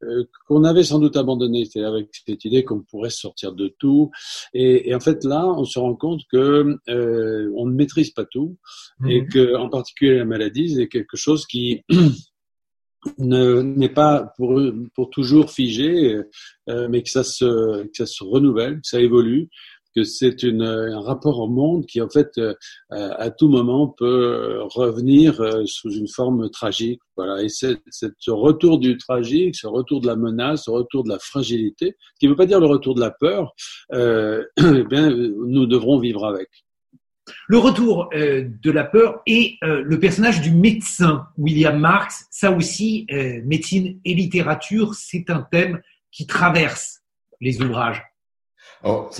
euh, 0.03 0.25
qu'on 0.47 0.63
avait 0.63 0.83
sans 0.83 0.99
doute 0.99 1.15
abandonné, 1.15 1.65
c'est 1.65 1.83
avec 1.83 2.09
cette 2.25 2.43
idée 2.45 2.63
qu'on 2.63 2.81
pourrait 2.81 3.09
sortir 3.09 3.53
de 3.53 3.73
tout. 3.79 4.11
Et, 4.53 4.89
et, 4.89 4.95
en 4.95 4.99
fait, 4.99 5.23
là, 5.23 5.45
on 5.45 5.63
se 5.63 5.79
rend 5.79 5.95
compte 5.95 6.21
que 6.31 6.77
euh, 6.89 7.51
on 7.55 7.65
ne 7.65 7.73
maîtrise 7.73 8.11
pas 8.11 8.25
tout 8.25 8.57
et 9.07 9.21
mhm. 9.21 9.29
que, 9.29 9.55
en 9.55 9.69
particulier, 9.69 10.17
la 10.17 10.25
maladie, 10.25 10.75
c'est 10.75 10.87
quelque 10.87 11.17
chose 11.17 11.45
qui 11.45 11.83
n'est 13.17 13.89
pas 13.89 14.33
pour, 14.37 14.61
pour 14.93 15.09
toujours 15.09 15.51
figé, 15.51 16.21
euh, 16.69 16.87
mais 16.89 17.03
que 17.03 17.09
ça 17.09 17.23
se 17.23 17.83
que 17.83 17.97
ça 17.97 18.05
se 18.05 18.23
renouvelle, 18.23 18.75
que 18.75 18.87
ça 18.87 18.99
évolue 18.99 19.49
que 19.95 20.03
c'est 20.03 20.43
un 20.43 20.99
rapport 20.99 21.39
au 21.39 21.47
monde 21.47 21.85
qui, 21.85 22.01
en 22.01 22.09
fait, 22.09 22.37
euh, 22.37 22.53
à 22.89 23.31
tout 23.31 23.47
moment 23.47 23.87
peut 23.87 24.59
revenir 24.63 25.39
euh, 25.39 25.63
sous 25.65 25.91
une 25.91 26.09
forme 26.09 26.49
tragique. 26.49 26.99
Voilà. 27.15 27.41
Et 27.41 27.49
c'est 27.49 27.77
ce 27.87 28.31
retour 28.31 28.77
du 28.77 28.97
tragique, 28.97 29.55
ce 29.55 29.67
retour 29.67 30.01
de 30.01 30.07
la 30.07 30.17
menace, 30.17 30.65
ce 30.65 30.71
retour 30.71 31.03
de 31.03 31.09
la 31.09 31.19
fragilité, 31.19 31.95
qui 32.19 32.25
ne 32.25 32.31
veut 32.31 32.35
pas 32.35 32.45
dire 32.45 32.59
le 32.59 32.67
retour 32.67 32.95
de 32.95 32.99
la 32.99 33.11
peur, 33.11 33.53
euh, 33.93 34.43
eh 34.57 34.83
bien, 34.83 35.09
nous 35.09 35.65
devrons 35.65 35.97
vivre 35.97 36.25
avec. 36.25 36.49
Le 37.47 37.57
retour 37.57 38.09
de 38.13 38.71
la 38.71 38.83
peur 38.83 39.21
et 39.25 39.57
le 39.61 39.99
personnage 39.99 40.41
du 40.41 40.51
médecin, 40.51 41.27
William 41.37 41.79
Marx, 41.79 42.27
ça 42.29 42.51
aussi, 42.51 43.07
médecine 43.45 43.99
et 44.05 44.13
littérature, 44.13 44.93
c'est 44.93 45.29
un 45.29 45.41
thème 45.41 45.81
qui 46.11 46.27
traverse 46.27 47.01
les 47.41 47.61
ouvrages. 47.61 48.03
Alors, 48.83 49.11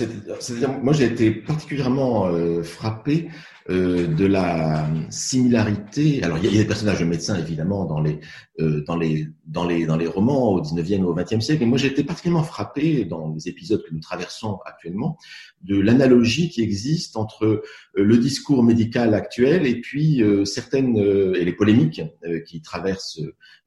moi, 0.82 0.92
j'ai 0.92 1.04
été 1.04 1.30
particulièrement 1.30 2.26
euh, 2.26 2.62
frappé 2.62 3.28
euh, 3.70 4.06
de 4.06 4.26
la 4.26 4.88
similarité. 5.10 6.22
Alors, 6.22 6.38
il 6.38 6.44
y, 6.44 6.56
a, 6.56 6.62
des 6.62 6.66
personnages 6.66 7.00
de 7.00 7.04
médecins, 7.04 7.36
évidemment, 7.36 7.84
dans 7.84 8.00
les, 8.00 8.20
euh, 8.60 8.84
dans 8.86 8.96
les, 8.96 9.28
dans 9.46 9.66
les, 9.66 9.86
dans 9.86 9.96
les 9.96 10.06
romans 10.06 10.52
au 10.52 10.62
19e 10.62 11.02
ou 11.02 11.08
au 11.08 11.16
20e 11.16 11.40
siècle. 11.40 11.60
Mais 11.60 11.66
moi, 11.66 11.78
j'ai 11.78 11.88
été 11.88 12.04
particulièrement 12.04 12.44
frappé 12.44 13.04
dans 13.04 13.32
les 13.32 13.48
épisodes 13.48 13.82
que 13.82 13.92
nous 13.92 14.00
traversons 14.00 14.58
actuellement 14.64 15.18
de 15.62 15.78
l'analogie 15.78 16.48
qui 16.50 16.62
existe 16.62 17.16
entre 17.16 17.62
le 17.94 18.18
discours 18.18 18.62
médical 18.62 19.14
actuel 19.14 19.66
et 19.66 19.80
puis 19.80 20.22
certaines 20.44 20.96
et 20.96 21.44
les 21.44 21.52
polémiques 21.52 22.02
qui 22.46 22.62
traversent 22.62 23.20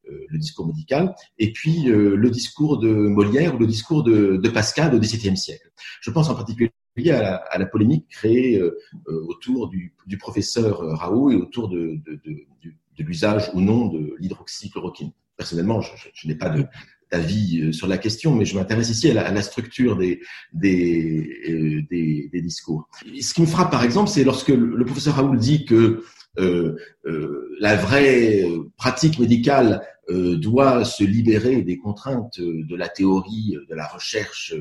euh, 0.10 0.26
le 0.30 0.38
discours 0.38 0.66
médical, 0.68 1.16
et 1.40 1.52
puis 1.52 1.90
euh, 1.90 2.16
le 2.16 2.30
discours 2.30 2.78
de 2.78 2.90
Molière 2.90 3.56
ou 3.56 3.60
le 3.60 3.68
discours 3.68 4.04
de, 4.04 4.38
de 4.38 4.50
Pascal 4.50 4.94
au 4.96 5.00
XVIIe 5.00 5.36
siècle. 5.36 5.72
Je 6.02 6.12
pense 6.12 6.30
en 6.30 6.36
particulier 6.36 6.72
à 7.08 7.58
la, 7.58 7.66
polémique 7.66 8.08
créée 8.10 8.60
euh, 8.60 8.78
autour 9.08 9.70
du, 9.70 9.94
professeur 10.20 10.80
Raoult 10.98 11.32
et 11.32 11.36
autour 11.36 11.70
de, 11.70 12.00
l'usage 12.98 13.50
ou 13.54 13.62
non 13.62 13.88
de 13.88 14.16
l'hydroxychloroquine. 14.20 15.12
Personnellement, 15.38 15.80
je, 15.82 16.28
n'ai 16.28 16.36
pas 16.36 16.54
d'avis 17.12 17.74
sur 17.74 17.88
la 17.88 17.98
question, 17.98 18.36
mais 18.36 18.44
je 18.44 18.58
m'intéresse 18.58 18.90
ici 18.90 19.10
à 19.10 19.32
la, 19.32 19.42
structure 19.42 19.98
des, 19.98 20.20
discours. 22.34 22.90
ce 23.22 23.34
qui 23.34 23.42
me 23.42 23.48
frappe, 23.48 23.72
par 23.72 23.84
exemple, 23.84 24.10
c'est 24.10 24.26
lorsque 24.26 24.50
le 24.50 24.84
professeur 24.84 25.16
Raoult 25.16 25.38
dit 25.38 25.66
que 25.66 26.04
euh, 26.38 26.78
euh, 27.06 27.56
la 27.60 27.76
vraie 27.76 28.44
pratique 28.78 29.20
médicale 29.20 29.82
euh, 30.10 30.38
doit 30.38 30.86
se 30.86 31.04
libérer 31.04 31.64
des 31.64 31.78
contraintes 31.78 32.40
de 32.40 32.76
la 32.76 32.88
théorie, 32.88 33.58
de 33.68 33.76
la 33.76 33.88
recherche 33.88 34.54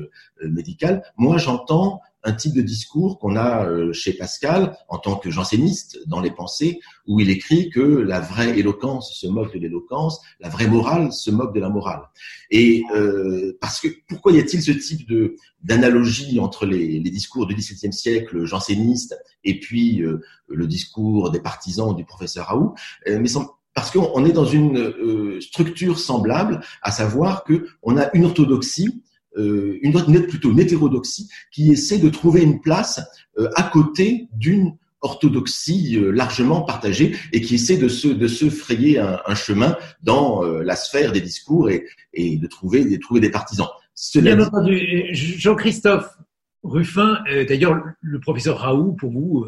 médicale. 0.43 1.03
Moi, 1.17 1.37
j'entends 1.37 2.01
un 2.29 2.33
type 2.33 2.53
de 2.53 2.61
discours 2.61 3.17
qu'on 3.17 3.35
a 3.35 3.65
euh, 3.65 3.91
chez 3.91 4.13
Pascal 4.13 4.77
en 4.87 4.99
tant 4.99 5.15
que 5.15 5.31
janséniste 5.31 5.99
dans 6.07 6.21
les 6.21 6.29
pensées, 6.29 6.79
où 7.07 7.19
il 7.19 7.29
écrit 7.31 7.71
que 7.71 7.81
la 7.81 8.19
vraie 8.19 8.59
éloquence 8.59 9.19
se 9.19 9.25
moque 9.25 9.53
de 9.53 9.59
l'éloquence, 9.59 10.21
la 10.39 10.49
vraie 10.49 10.67
morale 10.67 11.11
se 11.11 11.31
moque 11.31 11.55
de 11.55 11.59
la 11.59 11.69
morale. 11.69 12.03
Et 12.51 12.83
euh, 12.95 13.57
parce 13.59 13.79
que 13.81 13.87
pourquoi 14.07 14.31
y 14.31 14.39
a-t-il 14.39 14.61
ce 14.61 14.71
type 14.71 15.09
de 15.09 15.35
d'analogie 15.63 16.39
entre 16.39 16.65
les, 16.65 16.99
discours 16.99 17.47
du 17.47 17.55
XVIIe 17.55 17.91
siècle 17.91 18.45
janséniste 18.45 19.17
et 19.43 19.59
puis 19.59 20.01
euh, 20.03 20.21
le 20.47 20.67
discours 20.67 21.31
des 21.31 21.41
partisans 21.41 21.95
du 21.95 22.05
professeur 22.05 22.45
Raoult? 22.47 22.75
Mais 23.07 23.29
parce 23.73 23.91
qu'on 23.91 24.25
est 24.25 24.31
dans 24.31 24.45
une 24.45 25.41
structure 25.41 25.99
semblable, 25.99 26.61
à 26.81 26.91
savoir 26.91 27.43
que 27.43 27.67
on 27.81 27.97
a 27.97 28.09
une 28.13 28.25
orthodoxie 28.25 29.01
euh, 29.39 29.79
une, 29.81 29.93
plutôt 30.27 30.51
une 30.51 30.59
hétérodoxie 30.59 31.29
qui 31.51 31.71
essaie 31.71 31.97
de 31.97 32.09
trouver 32.09 32.41
une 32.41 32.61
place 32.61 33.01
euh, 33.37 33.49
à 33.55 33.63
côté 33.63 34.27
d'une 34.33 34.75
orthodoxie 35.01 35.97
euh, 35.97 36.11
largement 36.11 36.61
partagée 36.61 37.15
et 37.31 37.41
qui 37.41 37.55
essaie 37.55 37.77
de 37.77 37.87
se, 37.87 38.09
de 38.09 38.27
se 38.27 38.49
frayer 38.49 38.99
un, 38.99 39.19
un 39.25 39.35
chemin 39.35 39.77
dans 40.03 40.43
la 40.43 40.75
sphère 40.75 41.11
des 41.11 41.21
discours 41.21 41.69
et, 41.69 41.85
et 42.13 42.37
de, 42.37 42.47
trouver, 42.47 42.83
de 42.85 42.97
trouver 42.97 43.21
des 43.21 43.31
partisans. 43.31 43.67
Bien 44.15 44.39
entendu, 44.39 45.07
Jean-Christophe 45.13 46.17
Ruffin, 46.63 47.19
d'ailleurs 47.47 47.81
le 48.01 48.19
professeur 48.19 48.59
Raoult, 48.59 48.93
pour 48.93 49.11
vous, 49.11 49.45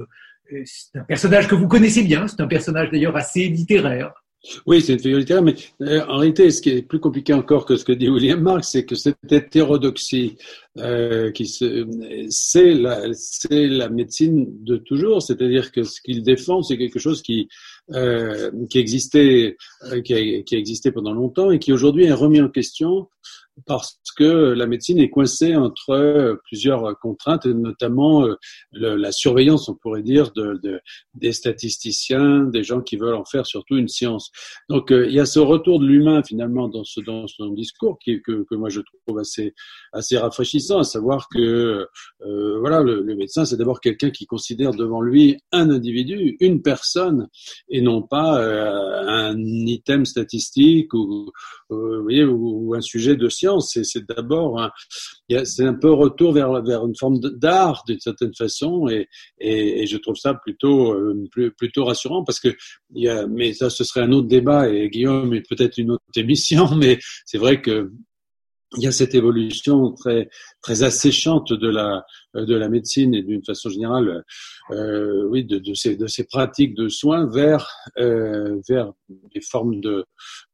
c'est 0.66 0.98
un 0.98 1.04
personnage 1.04 1.48
que 1.48 1.56
vous 1.56 1.68
connaissez 1.68 2.04
bien, 2.04 2.28
c'est 2.28 2.42
un 2.42 2.48
personnage 2.48 2.90
d'ailleurs 2.92 3.16
assez 3.16 3.48
littéraire. 3.48 4.14
Oui, 4.66 4.82
c'est 4.82 4.94
une 4.94 5.00
figure 5.00 5.20
littéraire, 5.20 5.44
mais 5.44 5.56
euh, 5.82 6.04
en 6.08 6.18
réalité, 6.18 6.50
ce 6.50 6.64
qui 6.64 6.70
est 6.72 6.82
plus 6.82 7.00
compliqué 7.00 7.32
encore 7.32 7.66
que 7.66 7.76
ce 7.76 7.86
que 7.86 7.92
dit 7.92 8.10
William 8.10 8.42
Marx, 8.42 8.70
c'est 8.72 8.86
que 8.86 8.96
cette 8.96 9.32
hétérodoxie, 9.32 10.36
euh, 10.80 11.32
c'est 12.30 12.74
la, 12.74 13.90
médecine 13.90 14.48
de 14.64 14.78
toujours, 14.78 15.22
c'est-à-dire 15.22 15.72
que 15.72 15.84
ce 15.84 16.02
qu'il 16.02 16.24
défend, 16.24 16.64
c'est 16.64 16.78
quelque 16.78 16.98
chose 16.98 17.22
qui 17.22 17.50
euh, 17.94 18.50
existait, 18.74 19.58
qui 20.04 20.14
a 20.16 20.58
existé 20.58 20.92
pendant 20.92 21.14
longtemps 21.14 21.52
et 21.52 21.60
qui 21.60 21.72
aujourd'hui 21.72 22.06
est 22.06 22.14
remis 22.14 22.42
en 22.42 22.50
question 22.50 23.10
parce 23.66 24.00
que 24.18 24.54
la 24.54 24.66
médecine 24.66 25.00
est 25.00 25.10
coincée 25.10 25.56
entre 25.56 25.92
euh, 25.92 26.36
plusieurs 26.46 26.98
contraintes, 27.00 27.46
notamment 27.46 28.26
euh, 28.26 28.36
la 28.72 29.12
surveillance, 29.12 29.70
on 29.70 29.76
pourrait 29.76 30.04
dire, 30.04 30.32
de, 30.32 30.60
de, 30.64 30.80
des 31.14 31.32
statisticiens, 31.32 32.44
des 32.46 32.64
gens 32.64 32.82
qui 32.82 32.98
veulent 32.98 33.16
en 33.16 33.26
faire 33.26 33.46
surtout 33.46 33.78
une 33.78 33.88
science. 33.88 34.32
Donc 34.70 34.92
euh, 34.92 35.08
il 35.08 35.14
y 35.14 35.20
a 35.20 35.26
ce 35.26 35.40
retour 35.40 35.80
de 35.80 35.86
l'humain 35.86 36.24
finalement 36.24 36.68
dans, 36.68 36.84
ce, 36.84 37.02
dans 37.02 37.28
son 37.28 37.50
discours 37.50 38.00
que, 38.06 38.20
que 38.20 38.56
moi 38.56 38.70
je 38.70 38.82
trouve 38.82 39.20
assez, 39.20 39.54
assez 39.94 40.18
rafraîchissant, 40.18 40.80
à 40.80 40.84
savoir 40.84 41.28
que 41.30 41.88
voilà, 42.60 42.82
le, 42.82 43.16
médecin 43.16 43.46
c'est 43.46 43.58
d'abord 43.58 43.82
quelqu'un 43.82 44.10
qui 44.10 44.26
considère 44.26 44.72
devant 44.72 45.02
lui 45.02 45.38
un 45.52 45.70
individu, 45.70 46.38
une 46.40 46.62
personne, 46.62 47.28
et 47.70 47.82
non 47.82 48.02
pas 48.02 48.42
un 48.42 49.38
item 49.38 50.06
statistique 50.06 50.94
ou, 50.94 51.32
vous 51.70 52.02
voyez, 52.04 52.24
ou, 52.24 52.70
ou 52.70 52.76
un 52.76 52.82
sujet 52.82 53.16
de 53.16 53.30
science 53.30 53.41
c'est 53.60 54.06
d'abord 54.08 54.72
c'est 55.44 55.66
un 55.66 55.74
peu 55.74 55.92
retour 55.92 56.34
vers, 56.34 56.62
vers 56.64 56.86
une 56.86 56.96
forme 56.96 57.20
d'art 57.20 57.84
d'une 57.88 58.00
certaine 58.00 58.34
façon, 58.36 58.88
et, 58.90 59.86
je 59.86 59.98
trouve 59.98 60.16
ça 60.16 60.34
plutôt 60.34 60.94
euh, 60.94 61.28
plutôt 61.58 61.86
rassurant 61.86 62.24
parce 62.24 62.40
que 62.40 62.56
mais 63.30 63.54
ça 63.54 63.70
ce 63.70 63.84
serait 63.84 64.02
un 64.02 64.12
autre 64.12 64.28
débat 64.28 64.70
et 64.70 64.90
Guillaume 64.90 65.34
est 65.34 65.48
peut-être 65.48 65.78
une 65.78 65.92
autre 65.92 66.04
émission, 66.16 66.76
mais 66.76 67.00
c'est 67.26 67.38
vrai 67.38 67.62
que 67.62 67.92
il 68.78 68.84
y 68.84 68.88
a 68.88 68.92
cette 68.92 69.16
évolution 69.16 69.92
très 69.92 70.30
très 70.62 70.84
asséchante 70.84 71.52
de 71.52 71.70
la 71.70 72.06
de 72.34 72.56
la 72.56 72.70
médecine 72.70 73.14
et 73.14 73.22
d'une 73.22 73.44
façon 73.44 73.70
générale, 73.70 74.24
euh, 74.72 75.28
oui, 75.28 75.44
de, 75.44 75.58
de, 75.58 75.74
ces 75.74 75.98
de 75.98 76.08
ces 76.08 76.24
pratiques 76.24 76.74
de 76.76 76.88
soins 76.88 77.30
vers 77.30 77.70
euh, 78.00 78.62
vers 78.70 78.94
des 79.10 79.42
formes 79.42 79.82
de, 79.82 80.06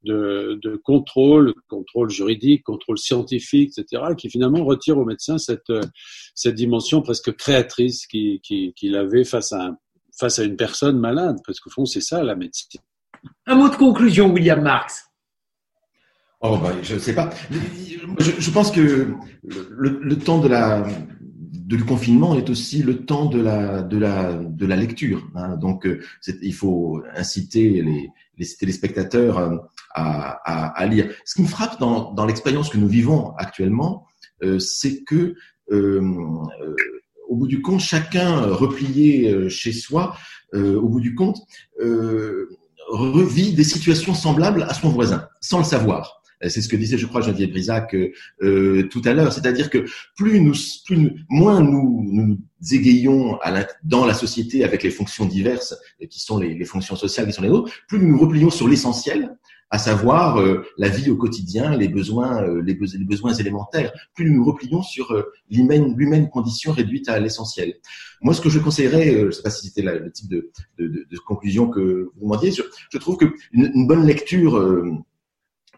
de 0.02 0.58
de 0.62 0.76
contrôle, 0.76 1.54
contrôle 1.68 2.10
juridique, 2.10 2.64
contrôle 2.64 2.98
scientifique, 2.98 3.72
etc., 3.78 4.02
qui 4.16 4.28
finalement 4.28 4.64
retirent 4.64 4.98
au 4.98 5.04
médecin 5.04 5.38
cette 5.38 5.72
cette 6.34 6.56
dimension 6.56 7.02
presque 7.02 7.32
créatrice 7.36 8.06
qu'il 8.08 8.40
qui, 8.40 8.72
qui 8.74 8.96
avait 8.96 9.24
face 9.24 9.52
à 9.52 9.76
face 10.18 10.40
à 10.40 10.44
une 10.44 10.56
personne 10.56 10.98
malade, 10.98 11.36
parce 11.46 11.60
qu'au 11.60 11.70
fond 11.70 11.84
c'est 11.84 12.00
ça 12.00 12.24
la 12.24 12.34
médecine. 12.34 12.80
Un 13.46 13.54
mot 13.54 13.68
de 13.68 13.76
conclusion, 13.76 14.32
William 14.32 14.60
Marx. 14.60 15.07
Oh, 16.40 16.56
bah, 16.58 16.72
je 16.82 16.98
sais 16.98 17.14
pas. 17.14 17.30
Je, 18.18 18.30
je, 18.38 18.50
pense 18.50 18.70
que 18.70 19.14
le, 19.42 20.00
le, 20.00 20.18
temps 20.18 20.38
de 20.38 20.48
la 20.48 20.86
le 21.70 21.84
confinement 21.84 22.36
est 22.36 22.48
aussi 22.48 22.82
le 22.82 23.04
temps 23.04 23.26
de 23.26 23.40
la 23.40 23.82
de 23.82 23.98
la 23.98 24.34
de 24.34 24.66
la 24.66 24.76
lecture. 24.76 25.28
Hein. 25.34 25.56
Donc, 25.56 25.86
euh, 25.86 26.00
il 26.42 26.54
faut 26.54 27.02
inciter 27.16 27.82
les, 27.82 28.08
les 28.38 28.46
téléspectateurs 28.56 29.38
euh, 29.38 29.56
à, 29.94 30.40
à, 30.44 30.80
à, 30.80 30.86
lire. 30.86 31.10
Ce 31.24 31.34
qui 31.34 31.42
me 31.42 31.48
frappe 31.48 31.78
dans, 31.80 32.12
dans 32.12 32.24
l'expérience 32.24 32.68
que 32.68 32.78
nous 32.78 32.88
vivons 32.88 33.34
actuellement, 33.36 34.06
euh, 34.42 34.58
c'est 34.58 35.02
que 35.02 35.34
euh, 35.70 36.00
au 37.28 37.36
bout 37.36 37.46
du 37.46 37.60
compte, 37.60 37.80
chacun 37.80 38.40
replié 38.40 39.50
chez 39.50 39.72
soi, 39.72 40.16
au 40.54 40.88
bout 40.88 41.00
du 41.00 41.14
compte, 41.14 41.36
revit 42.88 43.52
des 43.52 43.64
situations 43.64 44.14
semblables 44.14 44.62
à 44.62 44.72
son 44.72 44.88
voisin, 44.88 45.28
sans 45.42 45.58
le 45.58 45.64
savoir. 45.64 46.17
Euh, 46.44 46.48
c'est 46.48 46.60
ce 46.60 46.68
que 46.68 46.76
disait, 46.76 46.98
je 46.98 47.06
crois, 47.06 47.20
Geneviève 47.20 47.50
Brisac 47.50 47.94
euh, 47.94 48.12
euh, 48.42 48.88
tout 48.88 49.02
à 49.04 49.12
l'heure. 49.12 49.32
C'est-à-dire 49.32 49.70
que 49.70 49.84
plus 50.16 50.40
nous, 50.40 50.54
plus 50.84 51.24
moins 51.28 51.60
nous, 51.60 52.04
nous 52.10 52.38
égayons 52.72 53.38
à 53.40 53.50
la, 53.50 53.66
dans 53.84 54.04
la 54.04 54.14
société 54.14 54.64
avec 54.64 54.82
les 54.82 54.90
fonctions 54.90 55.24
diverses 55.24 55.76
qui 56.10 56.20
sont 56.20 56.38
les, 56.38 56.54
les, 56.54 56.64
fonctions 56.64 56.96
sociales 56.96 57.26
qui 57.26 57.32
sont 57.32 57.42
les 57.42 57.48
nôtres, 57.48 57.72
plus 57.86 57.98
nous 57.98 58.08
nous 58.08 58.18
replions 58.18 58.50
sur 58.50 58.68
l'essentiel, 58.68 59.36
à 59.70 59.78
savoir 59.78 60.42
la 60.78 60.88
vie 60.88 61.10
au 61.10 61.16
quotidien, 61.16 61.76
les 61.76 61.88
besoins, 61.88 62.42
les, 62.62 62.72
les, 62.72 63.04
besoins 63.04 63.34
élémentaires. 63.34 63.92
Plus 64.14 64.24
nous 64.24 64.38
nous 64.38 64.44
replions 64.44 64.82
sur 64.82 65.14
l'humaine 65.50 66.30
condition 66.30 66.72
réduite 66.72 67.08
à 67.10 67.18
l'essentiel. 67.20 67.74
Moi, 68.22 68.32
ce 68.32 68.40
que 68.40 68.48
je 68.48 68.58
conseillerais, 68.58 69.12
je 69.12 69.26
ne 69.26 69.30
sais 69.30 69.42
pas 69.42 69.50
si 69.50 69.68
c'était 69.68 69.82
le 69.82 70.10
type 70.10 70.30
de, 70.30 70.50
de, 70.78 70.86
de, 70.88 71.18
conclusion 71.18 71.68
que 71.68 72.10
vous 72.14 72.22
demandiez, 72.22 72.50
je, 72.50 72.98
trouve 72.98 73.18
que 73.18 73.26
une, 73.52 73.70
une 73.74 73.86
bonne 73.86 74.06
lecture 74.06 74.58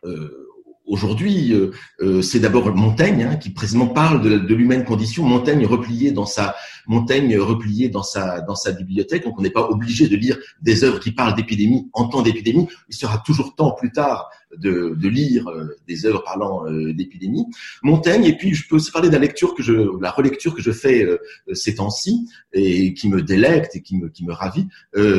euh, 0.05 0.50
aujourd'hui, 0.91 1.53
euh, 1.55 1.71
euh, 2.01 2.21
c'est 2.21 2.41
d'abord 2.41 2.75
Montaigne 2.75 3.23
hein, 3.23 3.37
qui 3.37 3.51
précisément 3.51 3.87
parle 3.87 4.21
de, 4.23 4.55
l'humaine 4.55 4.85
condition. 4.85 5.25
Montaigne 5.25 5.65
replié 5.65 6.11
dans 6.11 6.27
sa 6.27 6.55
Montaigne 6.87 7.39
replié 7.39 7.89
dans 7.89 8.03
sa 8.03 8.41
dans 8.41 8.57
sa 8.57 8.73
bibliothèque. 8.73 9.25
Donc 9.25 9.39
on 9.39 9.43
n'est 9.43 9.51
pas 9.51 9.69
obligé 9.69 10.09
de 10.09 10.17
lire 10.17 10.37
des 10.61 10.85
œuvres 10.85 11.01
qui 11.01 11.13
parlent 11.13 11.35
d'épidémie 11.35 11.89
en 11.93 12.09
temps 12.09 12.23
d'épidémie. 12.23 12.69
Il 12.89 12.95
sera 12.95 13.19
toujours 13.19 13.55
temps 13.55 13.73
plus 13.73 13.93
tard 13.93 14.29
de, 14.57 14.95
de 14.95 15.09
lire 15.09 15.49
euh, 15.49 15.77
des 15.87 16.07
œuvres 16.07 16.23
parlant 16.25 16.65
d'épidémie. 16.71 17.47
Montaigne 17.83 18.25
et 18.25 18.37
puis 18.37 18.55
je 18.55 18.69
peux 18.69 18.77
aussi 18.77 18.91
parler 18.91 19.09
de 19.09 19.15
la 19.15 19.21
lecture 19.21 19.55
que 19.55 19.63
je 19.63 19.73
la 20.01 20.11
relecture 20.11 20.55
que 20.55 20.63
je 20.63 20.73
fais 20.73 21.07
ces 21.53 21.77
temps-ci 21.77 22.29
et 22.53 22.95
qui 22.95 23.09
me 23.09 23.23
délecte 23.23 23.77
et 23.77 23.83
qui 23.83 23.97
me 23.97 24.09
qui 24.09 24.25
me 24.25 24.33
ravit. 24.33 24.67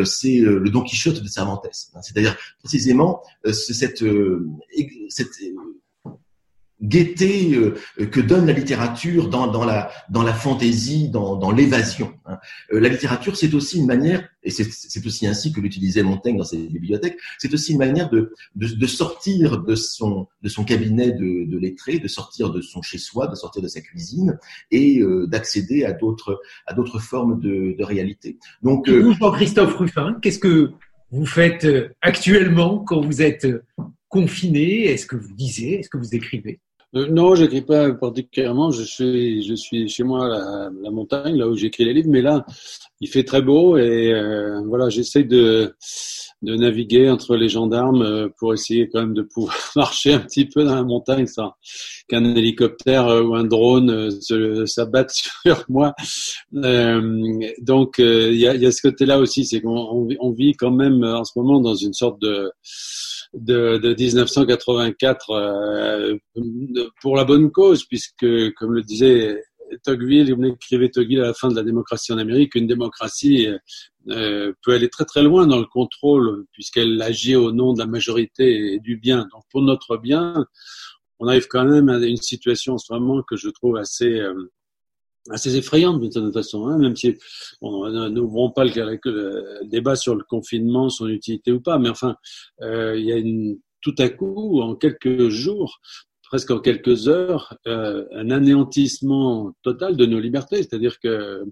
c'est 0.05 0.39
le 0.39 0.69
Don 0.69 0.81
Quichotte 0.81 1.21
de 1.21 1.27
Cervantes. 1.27 1.67
C'est-à-dire 1.71 2.35
précisément 2.59 3.21
cette 3.51 4.03
cette 5.09 5.29
gaieté 6.81 7.53
euh, 7.55 7.75
que 8.07 8.19
donne 8.19 8.47
la 8.47 8.53
littérature 8.53 9.29
dans, 9.29 9.47
dans 9.47 9.65
la, 9.65 9.91
dans 10.09 10.23
la 10.23 10.33
fantaisie, 10.33 11.09
dans, 11.09 11.35
dans 11.35 11.51
l'évasion. 11.51 12.13
Hein. 12.25 12.39
Euh, 12.73 12.79
la 12.79 12.89
littérature, 12.89 13.35
c'est 13.37 13.53
aussi 13.53 13.77
une 13.79 13.85
manière, 13.85 14.27
et 14.43 14.49
c'est 14.49 15.05
aussi 15.05 15.27
ainsi 15.27 15.53
que 15.53 15.61
l'utilisait 15.61 16.03
Montaigne 16.03 16.37
dans 16.37 16.43
ses 16.43 16.57
bibliothèques, 16.57 17.17
c'est 17.37 17.53
aussi 17.53 17.73
une 17.73 17.77
manière 17.77 18.09
de, 18.09 18.33
de, 18.55 18.67
de, 18.67 18.87
sortir 18.87 19.61
de 19.61 19.75
son, 19.75 20.27
de 20.41 20.49
son 20.49 20.63
cabinet 20.63 21.11
de, 21.11 21.45
de 21.45 21.57
lettré, 21.57 21.99
de 21.99 22.07
sortir 22.07 22.51
de 22.51 22.61
son 22.61 22.81
chez-soi, 22.81 23.27
de 23.27 23.35
sortir 23.35 23.61
de 23.61 23.67
sa 23.67 23.81
cuisine 23.81 24.39
et 24.71 24.99
euh, 24.99 25.27
d'accéder 25.27 25.85
à 25.85 25.93
d'autres 25.93 26.41
à 26.65 26.73
d'autres 26.73 26.99
formes 26.99 27.39
de, 27.39 27.75
de 27.77 27.83
réalité. 27.83 28.39
Donc, 28.63 28.89
euh, 28.89 29.13
Jean-Christophe 29.19 29.75
Ruffin, 29.75 30.17
qu'est-ce 30.21 30.39
que 30.39 30.71
vous 31.11 31.25
faites 31.25 31.67
actuellement 32.01 32.79
quand 32.79 33.01
vous 33.01 33.21
êtes 33.21 33.47
confiné? 34.09 34.85
Est-ce 34.85 35.05
que 35.05 35.15
vous 35.15 35.33
lisez? 35.37 35.79
Est-ce 35.79 35.89
que 35.89 35.97
vous 35.97 36.15
écrivez? 36.15 36.59
Euh, 36.95 37.07
non, 37.09 37.35
j'écris 37.35 37.61
pas 37.61 37.93
particulièrement. 37.93 38.71
Je 38.71 38.83
suis, 38.83 39.43
je 39.43 39.55
suis 39.55 39.87
chez 39.87 40.03
moi 40.03 40.25
à 40.25 40.69
la, 40.81 40.91
montagne, 40.91 41.37
là 41.37 41.47
où 41.47 41.55
j'écris 41.55 41.85
les 41.85 41.93
livres. 41.93 42.09
Mais 42.09 42.21
là, 42.21 42.45
il 42.99 43.07
fait 43.07 43.23
très 43.23 43.41
beau 43.41 43.77
et 43.77 44.13
euh, 44.13 44.61
voilà, 44.65 44.89
j'essaie 44.89 45.23
de 45.23 45.73
de 46.41 46.55
naviguer 46.55 47.07
entre 47.07 47.35
les 47.35 47.49
gendarmes 47.49 48.01
euh, 48.01 48.27
pour 48.39 48.51
essayer 48.51 48.89
quand 48.89 49.01
même 49.01 49.13
de 49.13 49.21
pouvoir 49.21 49.55
marcher 49.75 50.13
un 50.13 50.19
petit 50.19 50.45
peu 50.45 50.63
dans 50.63 50.73
la 50.73 50.83
montagne 50.83 51.27
sans 51.27 51.53
qu'un 52.07 52.35
hélicoptère 52.35 53.05
ou 53.23 53.35
un 53.35 53.43
drone 53.43 54.09
s'abatte 54.65 55.11
sur 55.43 55.63
moi. 55.69 55.93
donc 56.51 57.99
il 57.99 58.37
y 58.37 58.47
a, 58.47 58.55
y, 58.55 58.65
a, 58.65 58.71
ce 58.71 58.81
côté-là 58.81 59.19
aussi, 59.19 59.45
c'est 59.45 59.61
qu'on 59.61 60.07
on 60.19 60.31
vit 60.31 60.53
quand 60.53 60.71
même 60.71 61.03
en 61.03 61.23
ce 61.23 61.33
moment 61.37 61.61
dans 61.61 61.75
une 61.75 61.93
sorte 61.93 62.19
de 62.19 62.51
de, 63.33 63.77
de 63.77 63.93
1984 63.93 65.29
euh, 65.31 66.17
pour 67.01 67.15
la 67.15 67.23
bonne 67.23 67.51
cause, 67.51 67.85
puisque, 67.85 68.53
comme 68.55 68.73
le 68.73 68.81
disait 68.81 69.41
Tocqueville, 69.83 70.33
vous 70.33 70.45
écrivez 70.45 70.89
Tocqueville 70.91 71.21
à 71.21 71.27
la 71.27 71.33
fin 71.33 71.49
de 71.49 71.55
la 71.55 71.63
démocratie 71.63 72.11
en 72.11 72.17
Amérique, 72.17 72.55
une 72.55 72.67
démocratie 72.67 73.47
euh, 74.09 74.51
peut 74.63 74.73
aller 74.73 74.89
très 74.89 75.05
très 75.05 75.23
loin 75.23 75.47
dans 75.47 75.59
le 75.59 75.65
contrôle 75.65 76.45
puisqu'elle 76.51 77.01
agit 77.01 77.35
au 77.35 77.51
nom 77.51 77.73
de 77.73 77.79
la 77.79 77.85
majorité 77.85 78.73
et 78.73 78.79
du 78.79 78.97
bien. 78.97 79.27
Donc 79.31 79.43
pour 79.51 79.61
notre 79.61 79.97
bien, 79.97 80.45
on 81.19 81.27
arrive 81.27 81.47
quand 81.47 81.65
même 81.65 81.89
à 81.89 81.97
une 81.99 82.17
situation 82.17 82.73
en 82.73 82.77
ce 82.77 82.91
moment 82.91 83.21
que 83.21 83.37
je 83.37 83.49
trouve 83.49 83.77
assez 83.77 84.19
euh, 84.19 84.51
assez 85.29 85.55
effrayante 85.55 86.01
d'une 86.01 86.11
certaine 86.11 86.33
façon, 86.33 86.67
hein, 86.67 86.77
même 86.77 86.95
si 86.95 87.17
bon, 87.61 87.87
n'ouvrons 88.09 88.51
pas 88.51 88.63
le, 88.63 88.71
le, 89.05 89.65
débat 89.65 89.95
sur 89.95 90.15
le 90.15 90.23
confinement, 90.23 90.89
son 90.89 91.07
utilité 91.07 91.51
ou 91.51 91.61
pas, 91.61 91.77
mais 91.77 91.89
enfin, 91.89 92.15
euh, 92.61 92.97
il 92.97 93.05
y 93.05 93.11
a 93.11 93.17
une, 93.17 93.57
tout 93.81 93.95
à 93.99 94.09
coup, 94.09 94.61
en 94.61 94.75
quelques 94.75 95.29
jours, 95.29 95.79
presque 96.31 96.51
en 96.51 96.59
quelques 96.59 97.09
heures 97.09 97.57
euh, 97.67 98.05
un 98.13 98.31
anéantissement 98.31 99.51
total 99.63 99.97
de 99.97 100.05
nos 100.05 100.19
libertés. 100.19 100.63
C'est-à-dire 100.63 100.97
que 100.97 101.43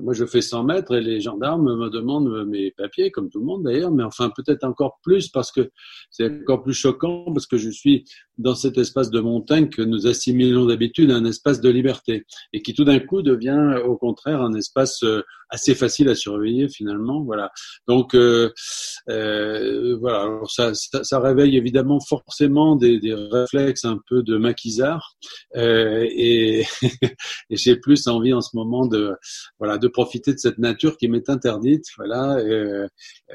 moi, 0.00 0.14
je 0.14 0.24
fais 0.26 0.40
100 0.40 0.62
mètres 0.62 0.94
et 0.94 1.00
les 1.00 1.20
gendarmes 1.20 1.76
me 1.76 1.90
demandent 1.90 2.46
mes 2.46 2.70
papiers, 2.70 3.10
comme 3.10 3.30
tout 3.30 3.40
le 3.40 3.46
monde 3.46 3.64
d'ailleurs, 3.64 3.90
mais 3.90 4.04
enfin 4.04 4.30
peut-être 4.30 4.62
encore 4.62 5.00
plus 5.02 5.28
parce 5.28 5.50
que 5.50 5.70
c'est 6.12 6.42
encore 6.42 6.62
plus 6.62 6.72
choquant 6.72 7.24
parce 7.32 7.48
que 7.48 7.56
je 7.56 7.68
suis 7.68 8.04
dans 8.38 8.54
cet 8.54 8.78
espace 8.78 9.10
de 9.10 9.20
montagne 9.20 9.68
que 9.68 9.82
nous 9.82 10.06
assimilons 10.06 10.66
d'habitude 10.66 11.10
à 11.10 11.16
un 11.16 11.24
espace 11.24 11.60
de 11.60 11.68
liberté 11.68 12.24
et 12.52 12.62
qui 12.62 12.74
tout 12.74 12.84
d'un 12.84 13.00
coup 13.00 13.22
devient 13.22 13.80
au 13.84 13.96
contraire 13.96 14.40
un 14.40 14.54
espace 14.54 15.02
euh, 15.02 15.22
assez 15.50 15.74
facile 15.74 16.08
à 16.08 16.14
surveiller 16.14 16.68
finalement. 16.68 17.22
Voilà. 17.22 17.50
Donc 17.86 18.14
euh, 18.14 18.52
euh, 19.08 19.96
voilà. 20.00 20.22
Alors 20.22 20.50
ça, 20.50 20.74
ça, 20.74 21.04
ça, 21.04 21.20
réveille 21.20 21.56
évidemment 21.56 22.00
forcément 22.00 22.76
des, 22.76 22.98
des 22.98 23.14
réflexes 23.14 23.84
un 23.84 23.98
peu 24.08 24.22
de 24.22 24.36
maquisard 24.36 25.16
euh, 25.56 26.06
et, 26.10 26.64
et 27.50 27.56
j'ai 27.56 27.76
plus 27.76 28.06
envie 28.08 28.32
en 28.32 28.40
ce 28.40 28.56
moment 28.56 28.86
de 28.86 29.14
voilà 29.58 29.78
de 29.78 29.88
profiter 29.88 30.32
de 30.32 30.38
cette 30.38 30.58
nature 30.58 30.96
qui 30.96 31.08
m'est 31.08 31.28
interdite. 31.30 31.84
Voilà. 31.96 32.36
Euh, 32.38 32.86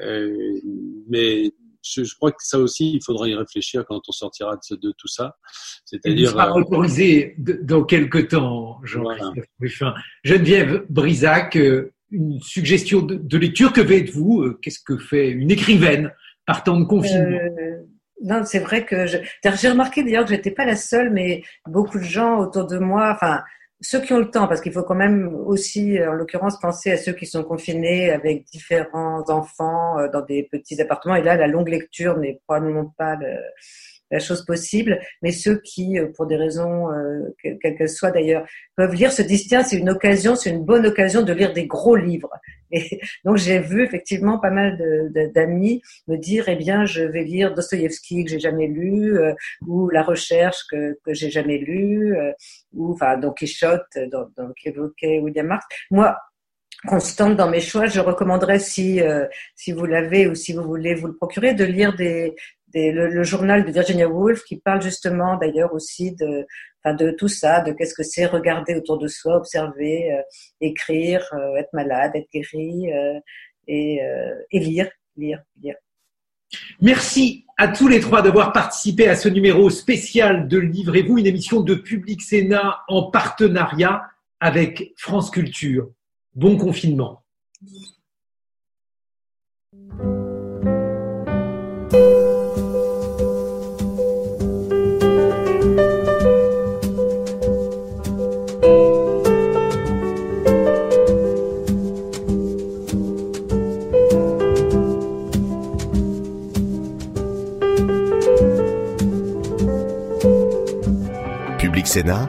euh, 0.02 0.60
mais 1.08 1.52
je, 1.84 2.04
je, 2.04 2.14
crois 2.16 2.32
que 2.32 2.38
ça 2.40 2.58
aussi, 2.58 2.92
il 2.94 3.02
faudra 3.02 3.28
y 3.28 3.34
réfléchir 3.34 3.84
quand 3.86 4.00
on 4.08 4.12
sortira 4.12 4.56
de, 4.56 4.76
de 4.76 4.94
tout 4.96 5.08
ça. 5.08 5.36
C'est-à-dire. 5.84 6.30
sera 6.30 6.50
euh, 6.50 6.60
autorisé 6.60 7.34
dans 7.38 7.84
quelques 7.84 8.28
temps, 8.28 8.80
Jean-Christophe 8.84 9.44
voilà. 9.80 9.94
Geneviève 10.24 10.84
Brisac, 10.88 11.56
euh, 11.56 11.92
une 12.10 12.40
suggestion 12.40 13.02
de, 13.02 13.16
de 13.16 13.38
lecture. 13.38 13.72
Que 13.72 13.84
faites-vous 13.84 14.42
euh, 14.42 14.58
Qu'est-ce 14.62 14.80
que 14.80 14.96
fait 14.96 15.28
une 15.30 15.50
écrivaine 15.50 16.12
partant 16.46 16.78
de 16.78 16.84
confinement? 16.84 17.38
Euh, 17.38 17.82
Non, 18.22 18.42
c'est 18.44 18.60
vrai 18.60 18.84
que 18.84 19.06
j'ai 19.06 19.68
remarqué 19.68 20.02
d'ailleurs 20.02 20.24
que 20.24 20.30
j'étais 20.30 20.50
pas 20.50 20.64
la 20.64 20.76
seule, 20.76 21.10
mais 21.10 21.42
beaucoup 21.68 21.98
de 21.98 22.04
gens 22.04 22.38
autour 22.38 22.66
de 22.66 22.78
moi, 22.78 23.12
enfin 23.14 23.42
ceux 23.84 24.00
qui 24.00 24.14
ont 24.14 24.18
le 24.18 24.30
temps, 24.30 24.48
parce 24.48 24.62
qu'il 24.62 24.72
faut 24.72 24.82
quand 24.82 24.94
même 24.94 25.34
aussi, 25.46 25.98
en 26.02 26.14
l'occurrence, 26.14 26.58
penser 26.58 26.90
à 26.90 26.96
ceux 26.96 27.12
qui 27.12 27.26
sont 27.26 27.44
confinés 27.44 28.10
avec 28.10 28.44
différents 28.44 29.22
enfants 29.28 29.98
euh, 29.98 30.08
dans 30.08 30.22
des 30.22 30.42
petits 30.44 30.80
appartements. 30.80 31.16
Et 31.16 31.22
là, 31.22 31.36
la 31.36 31.46
longue 31.46 31.68
lecture 31.68 32.16
n'est 32.16 32.40
probablement 32.46 32.94
pas 32.96 33.16
le, 33.16 33.36
la 34.14 34.20
chose 34.20 34.44
possible, 34.44 35.00
mais 35.22 35.32
ceux 35.32 35.60
qui, 35.60 35.98
euh, 35.98 36.06
pour 36.14 36.26
des 36.26 36.36
raisons, 36.36 36.88
euh, 36.92 37.34
quelles 37.42 37.58
qu'elles 37.58 37.88
soient 37.88 38.12
d'ailleurs, 38.12 38.46
peuvent 38.76 38.94
lire 38.94 39.10
se 39.10 39.22
disent 39.22 39.48
tiens, 39.48 39.64
c'est 39.64 39.76
une 39.76 39.90
occasion, 39.90 40.36
c'est 40.36 40.50
une 40.50 40.64
bonne 40.64 40.86
occasion 40.86 41.22
de 41.22 41.32
lire 41.32 41.52
des 41.52 41.66
gros 41.66 41.96
livres. 41.96 42.30
Et 42.70 43.00
donc 43.24 43.36
j'ai 43.36 43.58
vu 43.58 43.84
effectivement 43.84 44.38
pas 44.38 44.50
mal 44.50 44.78
d'amis 45.34 45.82
me 46.08 46.16
dire 46.16 46.48
eh 46.48 46.56
bien 46.56 46.86
je 46.86 47.02
vais 47.02 47.22
lire 47.22 47.54
Dostoïevski 47.54 48.24
que 48.24 48.30
j'ai 48.30 48.40
jamais 48.40 48.66
lu 48.66 49.18
euh, 49.18 49.32
ou 49.66 49.90
La 49.90 50.02
Recherche 50.02 50.60
que 50.70 50.98
que 51.04 51.12
j'ai 51.12 51.30
jamais 51.30 51.58
lu 51.58 52.16
ou 52.72 52.92
enfin 52.92 53.16
Don 53.18 53.32
Quichotte 53.32 53.98
donc 54.10 54.54
qu'évoquait 54.56 55.20
William 55.20 55.46
Marx. 55.46 55.64
Moi 55.90 56.16
constante 56.86 57.36
dans 57.36 57.48
mes 57.48 57.60
choix, 57.60 57.86
je 57.86 58.00
recommanderais 58.00 58.58
si 58.58 59.00
si 59.54 59.72
vous 59.72 59.86
l'avez 59.86 60.26
ou 60.26 60.34
si 60.34 60.52
vous 60.52 60.62
voulez 60.62 60.94
vous 60.94 61.06
le 61.06 61.16
procurer 61.16 61.54
de 61.54 61.64
lire 61.64 61.94
des 61.96 62.34
le, 62.74 63.08
le, 63.08 63.22
journal 63.22 63.64
de 63.64 63.70
Virginia 63.70 64.08
Woolf 64.08 64.42
qui 64.44 64.56
parle 64.56 64.82
justement 64.82 65.36
d'ailleurs 65.36 65.72
aussi 65.74 66.12
de, 66.12 66.46
enfin 66.82 66.94
de 66.94 67.10
tout 67.12 67.28
ça, 67.28 67.60
de 67.60 67.72
qu'est-ce 67.72 67.94
que 67.94 68.02
c'est 68.02 68.26
regarder 68.26 68.74
autour 68.74 68.98
de 68.98 69.08
soi, 69.08 69.36
observer, 69.36 70.12
euh, 70.12 70.22
écrire, 70.60 71.24
euh, 71.34 71.56
être 71.56 71.72
malade, 71.72 72.12
être 72.14 72.28
guéri 72.32 72.92
euh, 72.92 73.20
et, 73.66 74.00
et, 74.50 74.58
lire, 74.58 74.90
lire, 75.16 75.40
lire. 75.62 75.76
Merci 76.82 77.46
à 77.56 77.68
tous 77.68 77.88
les 77.88 77.98
trois 77.98 78.20
d'avoir 78.20 78.52
participé 78.52 79.08
à 79.08 79.16
ce 79.16 79.30
numéro 79.30 79.70
spécial 79.70 80.48
de 80.48 80.58
Livrez-vous, 80.58 81.16
une 81.16 81.26
émission 81.26 81.62
de 81.62 81.74
Public 81.74 82.20
Sénat 82.20 82.80
en 82.88 83.10
partenariat 83.10 84.02
avec 84.38 84.92
France 84.98 85.30
Culture. 85.30 85.88
Bon 86.34 86.56
confinement. 86.56 87.24
Sénat, 111.94 112.28